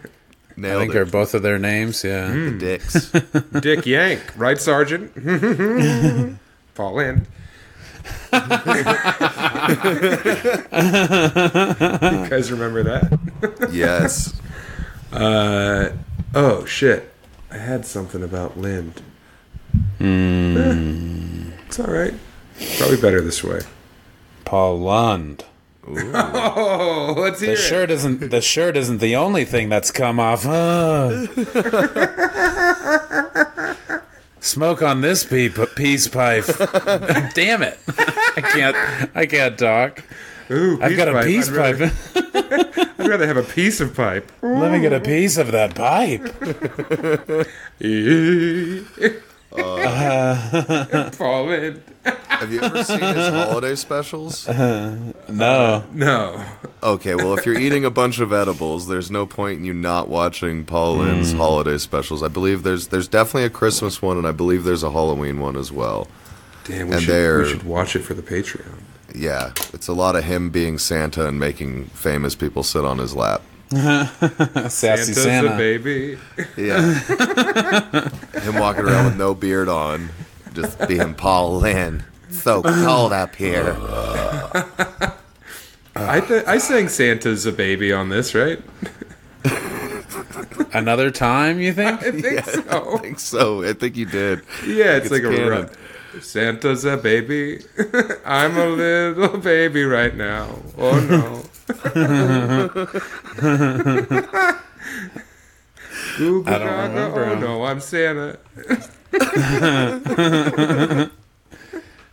[0.59, 0.99] I think it.
[0.99, 2.05] are both of their names.
[2.05, 2.31] Yeah.
[2.33, 2.59] Hmm.
[2.59, 3.11] The dicks.
[3.61, 5.13] Dick Yank, right, Sergeant?
[6.75, 7.27] Paul Lynde.
[8.33, 8.39] you
[12.29, 13.69] guys remember that?
[13.73, 14.35] yes.
[15.13, 15.91] Uh,
[16.35, 17.13] oh shit!
[17.51, 19.03] I had something about Lynde.
[20.01, 22.15] Eh, it's all right.
[22.79, 23.61] Probably better this way.
[24.45, 25.45] Paul Lund.
[25.87, 27.57] Oh, let's hear The it.
[27.67, 30.45] shirt isn't the shirt isn't the only thing that's come off.
[30.47, 31.27] Ah.
[34.41, 36.45] Smoke on this pea, peace pipe.
[37.35, 37.79] Damn it!
[37.89, 38.77] I can't.
[39.15, 40.03] I can't talk.
[40.51, 41.27] Ooh, I've got a pipe.
[41.27, 42.25] peace I'd rather, pipe.
[43.03, 44.30] I'd rather have a piece of pipe.
[44.42, 46.22] Let me get a piece of that pipe.
[51.18, 51.82] Paul Lynde.
[52.05, 54.48] Have you ever seen his holiday specials?
[55.28, 55.84] No.
[55.92, 56.44] No.
[56.82, 60.09] Okay, well, if you're eating a bunch of edibles, there's no point in you not
[60.09, 61.38] watching Paul Lynde's hmm.
[61.38, 62.22] holiday specials.
[62.22, 65.57] I believe there's there's definitely a Christmas one, and I believe there's a Halloween one
[65.57, 66.07] as well.
[66.64, 68.78] Damn, we And should, we should watch it for the Patreon.
[69.15, 73.15] Yeah, it's a lot of him being Santa and making famous people sit on his
[73.15, 73.43] lap.
[73.71, 75.55] Sassy Santa's Santa.
[75.55, 76.19] a baby.
[76.57, 76.99] Yeah,
[78.41, 80.11] him walking around with no beard on,
[80.55, 82.05] just being Paul Lynde.
[82.31, 83.77] So cold up here.
[85.95, 88.61] I th- I sang Santa's a baby on this, right?
[90.73, 92.03] Another time, you think?
[92.03, 92.95] I think so.
[92.95, 93.63] I think so.
[93.63, 94.43] I think you did.
[94.67, 95.71] Yeah, it's it's like a canon.
[96.21, 97.65] Santa's a baby.
[98.25, 100.59] I'm a little baby right now.
[100.77, 101.43] Oh no.
[106.21, 108.39] Ooh, I don't remember Oh no, I'm Santa.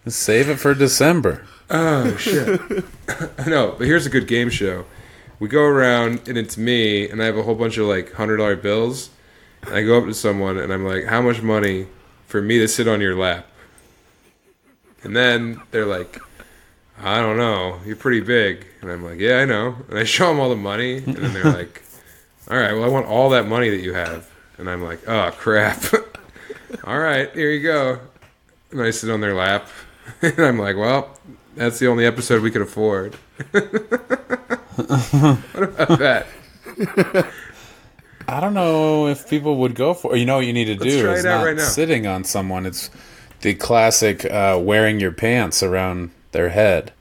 [0.07, 1.45] Save it for December.
[1.69, 2.61] Oh shit.
[3.45, 4.85] no, but here's a good game show.
[5.39, 8.37] We go around and it's me and I have a whole bunch of like hundred
[8.37, 9.09] dollar bills.
[9.63, 11.87] And I go up to someone and I'm like, How much money
[12.27, 13.45] for me to sit on your lap?
[15.03, 16.19] And then they're like,
[17.01, 18.65] I don't know, you're pretty big.
[18.81, 19.75] And I'm like, Yeah, I know.
[19.89, 21.83] And I show them all the money and then they're like,
[22.49, 24.29] All right, well I want all that money that you have.
[24.57, 25.81] And I'm like, Oh crap.
[26.83, 27.99] all right, here you go.
[28.71, 29.67] And I sit on their lap
[30.21, 31.17] and I'm like, Well,
[31.55, 33.15] that's the only episode we could afford.
[33.51, 33.73] what
[35.63, 36.27] about that?
[38.27, 40.15] I don't know if people would go for.
[40.15, 42.65] You know what you need to do try is not right sitting on someone.
[42.65, 42.91] It's
[43.41, 46.93] the classic uh, wearing your pants around their head.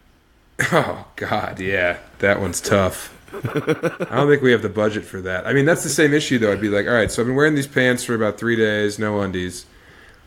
[0.73, 3.17] Oh God, yeah, that one's tough.
[3.33, 5.47] I don't think we have the budget for that.
[5.47, 6.51] I mean, that's the same issue though.
[6.53, 8.99] I'd be like, all right, so I've been wearing these pants for about three days,
[8.99, 9.67] no undies.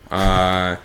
[0.09, 0.77] Uh,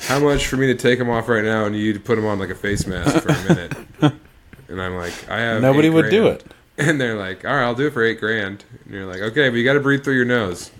[0.00, 2.24] how much for me to take them off right now and you to put them
[2.24, 3.74] on like a face mask for a minute?
[4.68, 6.44] And I'm like, I have Nobody would do it.
[6.78, 8.64] And they're like, all right, I'll do it for eight grand.
[8.84, 10.70] And you're like, okay, but you got to breathe through your nose.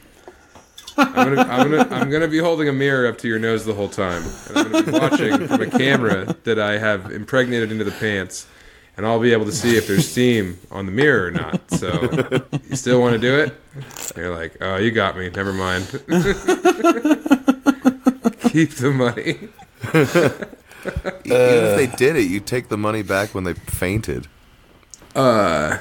[0.96, 3.74] I'm gonna, I'm gonna, I'm gonna be holding a mirror up to your nose the
[3.74, 7.84] whole time, and I'm gonna be watching from a camera that I have impregnated into
[7.84, 8.46] the pants,
[8.96, 11.70] and I'll be able to see if there's steam on the mirror or not.
[11.70, 12.08] So,
[12.68, 13.54] you still want to do it?
[13.74, 15.30] And you're like, oh, you got me.
[15.30, 15.86] Never mind.
[18.50, 19.48] Keep the money.
[21.24, 24.28] Even if they did it, you take the money back when they fainted.
[25.14, 25.78] Uh,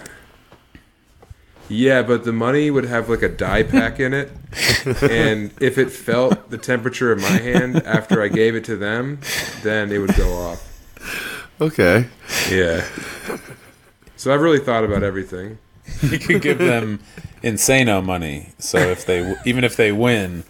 [1.76, 4.30] Yeah, but the money would have like a dye pack in it,
[5.02, 9.20] and if it felt the temperature of my hand after I gave it to them,
[9.64, 10.62] then it would go off.
[11.60, 12.06] Okay.
[12.52, 12.86] Yeah.
[14.18, 15.58] So I've really thought about everything.
[16.02, 17.00] You could give them
[17.44, 18.54] insano money.
[18.60, 20.44] So if they even if they win,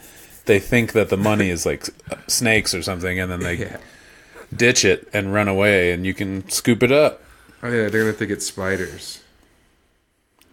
[0.46, 1.88] they think that the money is like
[2.28, 3.78] snakes or something, and then they Yeah.
[4.54, 7.24] ditch it and run away, and you can scoop it up.
[7.64, 9.23] Oh yeah, they're gonna think it's spiders.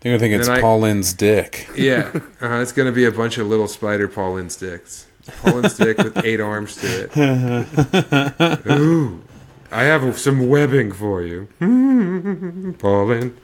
[0.00, 1.68] They're gonna think it's then I- Pauline's dick.
[1.76, 2.10] Yeah,
[2.42, 5.06] uh, it's gonna be a bunch of little spider Paulin sticks.
[5.42, 8.66] Paulin stick with eight arms to it.
[8.70, 9.22] Ooh,
[9.70, 11.46] I have some webbing for you,
[12.78, 13.36] Paulin.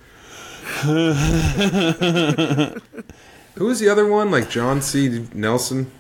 [3.57, 4.31] Who was the other one?
[4.31, 5.27] Like John C.
[5.33, 5.91] Nelson?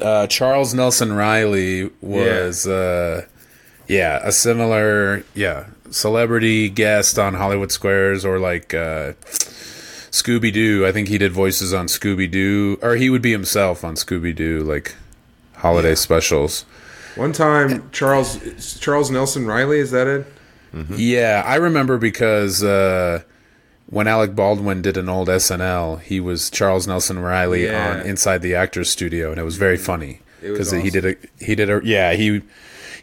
[0.00, 3.24] Uh, Charles Nelson Reilly was, uh,
[3.88, 5.66] yeah, a similar, yeah,
[5.96, 9.12] celebrity guest on Hollywood Squares or like uh,
[10.10, 10.86] Scooby Doo.
[10.86, 14.34] I think he did voices on Scooby Doo, or he would be himself on Scooby
[14.34, 14.94] Doo, like
[15.56, 16.64] holiday specials.
[17.16, 19.78] One time, Charles Charles Nelson Reilly.
[19.78, 20.26] Is that it?
[20.94, 23.22] Yeah, I remember because uh,
[23.86, 28.00] when Alec Baldwin did an old SNL, he was Charles Nelson Reilly Yeah.
[28.00, 31.04] on Inside the Actors Studio, and it was very funny It was because he did
[31.06, 32.42] a he did a yeah he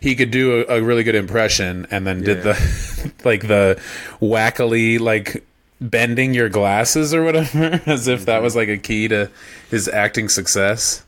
[0.03, 3.81] he could do a, a really good impression, and then did the like the
[4.19, 5.45] wackily like
[5.79, 8.43] bending your glasses or whatever, as if that mm-hmm.
[8.43, 9.31] was like a key to
[9.71, 11.05] his acting success.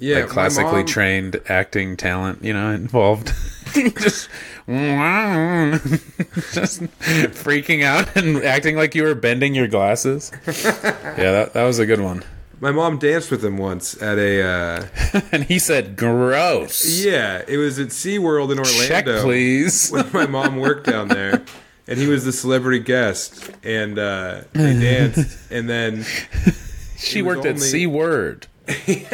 [0.00, 3.28] Yeah, like classically mom, trained acting talent, you know, involved.
[3.72, 4.28] just,
[4.66, 10.32] just freaking out and acting like you were bending your glasses.
[10.44, 12.24] yeah, that, that was a good one.
[12.64, 14.42] My mom danced with him once at a.
[14.42, 14.86] Uh,
[15.32, 18.86] And he said, "Gross." yeah, it was at SeaWorld in Orlando.
[18.88, 19.90] Check, please.
[19.92, 21.44] when my mom worked down there,
[21.86, 26.06] and he was the celebrity guest, and uh, they danced, and then
[26.96, 28.46] She worked at only- C Word.
[28.66, 29.10] it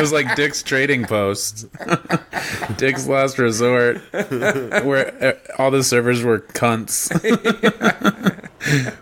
[0.00, 1.66] was like Dick's Trading Post,
[2.76, 7.10] Dick's Last Resort, where uh, all the servers were cunts.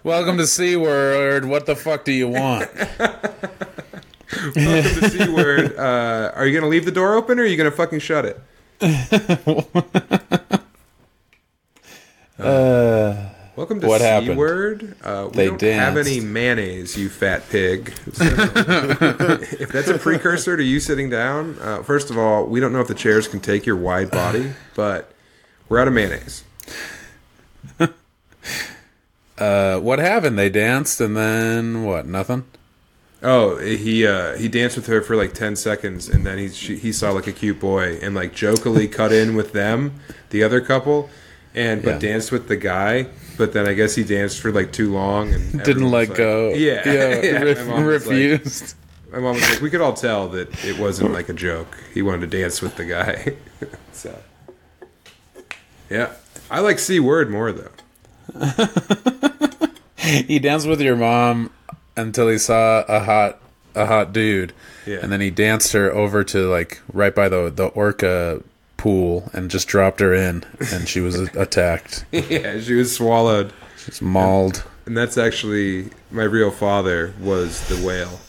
[0.04, 1.46] Welcome to SeaWorld.
[1.46, 2.68] What the fuck do you want?
[2.76, 2.98] welcome
[4.54, 5.78] to SeaWorld.
[5.78, 8.38] Uh, are you gonna leave the door open, or are you gonna fucking shut it?
[12.38, 14.38] Welcome to What happened?
[14.38, 14.94] SeaWord.
[15.02, 17.94] Uh, we They don't have any mayonnaise, you fat pig.
[18.12, 22.72] So, if that's a precursor to you sitting down, uh, first of all, we don't
[22.74, 25.12] know if the chairs can take your wide body, but
[25.70, 26.44] we're out of mayonnaise.
[29.38, 30.38] Uh, what happened?
[30.38, 32.06] They danced and then what?
[32.06, 32.44] Nothing.
[33.22, 36.76] Oh, he uh, he danced with her for like ten seconds, and then he she,
[36.76, 40.60] he saw like a cute boy, and like jokily cut in with them, the other
[40.60, 41.08] couple,
[41.54, 41.98] and but Yeah.
[42.12, 43.06] danced with the guy.
[43.38, 46.50] But then I guess he danced for like too long and Didn't let like- go.
[46.54, 46.92] Yeah, yeah.
[47.22, 48.74] yeah, ref- my was like- refused.
[49.12, 51.76] My mom was like, we could all tell that it wasn't like a joke.
[51.94, 53.36] He wanted to dance with the guy.
[53.92, 54.18] so,
[55.88, 56.12] yeah.
[56.50, 57.70] I like C word more, though.
[60.26, 61.50] he danced with your mom
[61.96, 63.38] until he saw a hot
[63.74, 64.52] a hot dude,
[64.86, 64.98] Yeah.
[65.02, 68.42] and then he danced her over to like right by the the orca
[68.78, 72.04] pool and just dropped her in, and she was attacked.
[72.12, 73.52] yeah, she was swallowed.
[73.84, 74.64] She's mauled.
[74.86, 78.20] And that's actually my real father was the whale.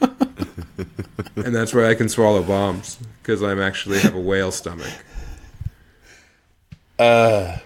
[1.44, 4.90] and that's why I can swallow bombs, because I'm actually have a whale stomach.
[6.98, 7.58] Uh,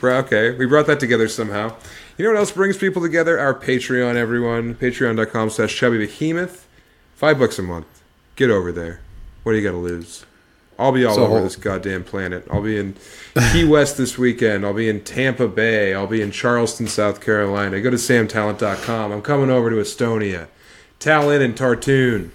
[0.00, 1.74] Bro, okay, we brought that together somehow.
[2.16, 3.38] You know what else brings people together?
[3.40, 4.74] Our Patreon, everyone.
[4.76, 6.66] Patreon.com slash chubby behemoth.
[7.14, 7.86] Five bucks a month.
[8.36, 9.00] Get over there.
[9.42, 10.24] What do you got to lose?
[10.78, 12.46] I'll be all So- over this goddamn planet.
[12.50, 12.96] I'll be in
[13.52, 14.64] Key West this weekend.
[14.64, 15.94] I'll be in Tampa Bay.
[15.94, 17.80] I'll be in Charleston, South Carolina.
[17.80, 19.12] Go to samtallent.com.
[19.12, 20.48] I'm coming over to Estonia.
[21.00, 22.32] Tallinn and Tartoon.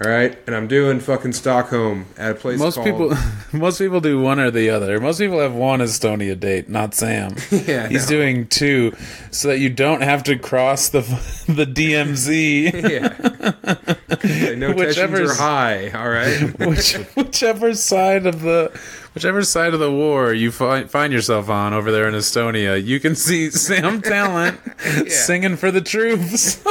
[0.00, 0.38] All right?
[0.46, 2.86] And I'm doing fucking Stockholm at a place most called...
[2.86, 3.14] people,
[3.52, 5.00] most people do one or the other.
[5.00, 7.34] Most people have one Estonia date, not Sam.
[7.68, 8.16] Yeah, He's no.
[8.16, 8.94] doing two,
[9.30, 11.00] so that you don't have to cross the
[11.48, 12.72] the DMZ.
[12.88, 13.88] Yeah.
[14.10, 16.58] Okay, no are high, all right?
[16.58, 18.70] Which, whichever side of the
[19.14, 23.00] whichever side of the war you find find yourself on over there in Estonia, you
[23.00, 26.62] can see Sam Tallent singing for the troops.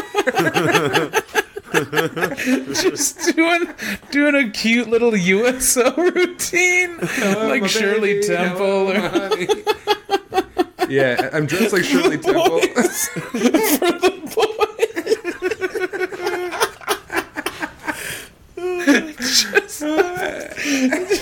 [1.91, 3.67] Just doing
[4.11, 8.91] doing a cute little USO routine, like Shirley baby, Temple.
[8.91, 9.29] hello,
[10.79, 12.59] Or, yeah, I'm dressed like Shirley Temple.
[12.59, 15.17] for the boys.
[19.17, 19.79] just,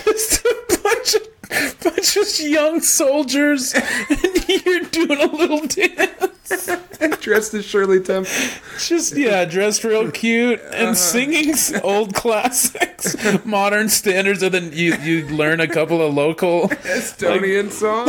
[0.04, 1.28] just a bunch of,
[1.84, 6.32] bunch of young soldiers, and you're doing a little dance.
[7.22, 8.32] dressed as Shirley Temple.
[8.78, 10.94] Just yeah, dressed real cute and uh-huh.
[10.94, 11.54] singing
[11.84, 18.08] old classics, modern standards, and then you you learn a couple of local Estonian song.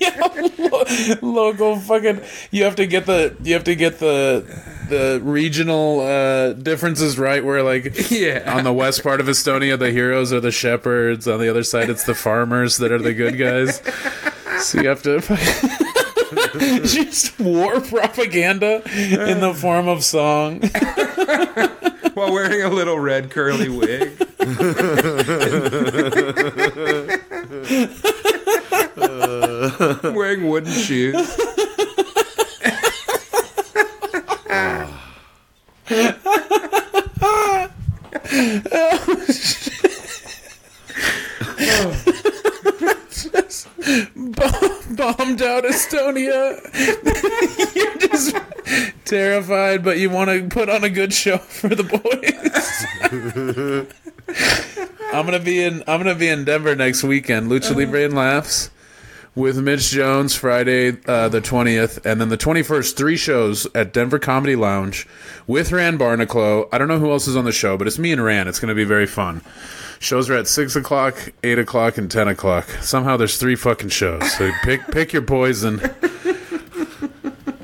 [0.00, 0.18] yeah,
[0.58, 2.20] lo- local fucking.
[2.50, 4.44] You have to get the you have to get the
[4.90, 7.42] the regional uh, differences right.
[7.44, 8.54] Where like Yeah.
[8.56, 11.26] on the west part of Estonia, the heroes are the shepherds.
[11.26, 13.80] On the other side, it's the farmers that are the good guys.
[14.60, 15.20] So you have to.
[16.84, 20.60] Just war propaganda in the form of song.
[22.12, 24.10] While wearing a little red curly wig.
[30.02, 31.36] I'm wearing wooden shoes.
[45.00, 46.60] Bombed out Estonia.
[47.74, 48.36] You're just
[49.04, 51.98] terrified, but you want to put on a good show for the boys.
[55.12, 55.82] I'm gonna be in.
[55.88, 57.50] I'm gonna be in Denver next weekend.
[57.50, 57.80] Lucha uh-huh.
[57.80, 58.70] Libre and Laughs
[59.34, 62.96] with Mitch Jones Friday uh, the 20th, and then the 21st.
[62.96, 65.06] Three shows at Denver Comedy Lounge
[65.46, 66.68] with Rand Barnacle.
[66.72, 68.48] I don't know who else is on the show, but it's me and Rand.
[68.48, 69.42] It's gonna be very fun.
[69.98, 72.68] Shows are at six o'clock, eight o'clock, and ten o'clock.
[72.80, 74.32] Somehow there's three fucking shows.
[74.32, 75.76] So pick pick your poison.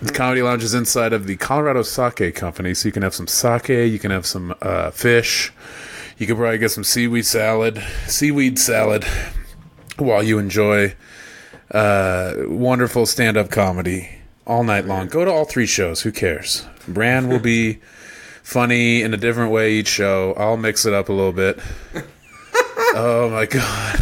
[0.03, 3.27] The Comedy Lounge is inside of the Colorado Sake Company, so you can have some
[3.27, 5.53] sake, you can have some uh, fish,
[6.17, 9.05] you could probably get some seaweed salad, seaweed salad,
[9.97, 10.95] while you enjoy
[11.71, 14.09] uh, wonderful stand-up comedy
[14.47, 15.09] all night long.
[15.09, 16.03] Go to all three shows.
[16.03, 16.65] Who cares?
[16.89, 17.75] Rand will be
[18.43, 20.35] funny in a different way each show.
[20.37, 21.59] I'll mix it up a little bit.
[22.99, 23.97] Oh my god!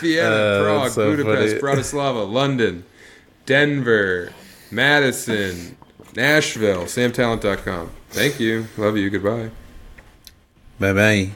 [0.00, 1.76] Vienna, Uh, Prague, so Budapest, funny.
[1.76, 2.84] Bratislava, London,
[3.46, 4.32] Denver,
[4.72, 5.76] Madison,
[6.16, 7.90] Nashville, samtallent.com.
[8.10, 8.66] Thank you.
[8.76, 9.08] Love you.
[9.10, 9.50] Goodbye.
[10.80, 11.30] bye bye.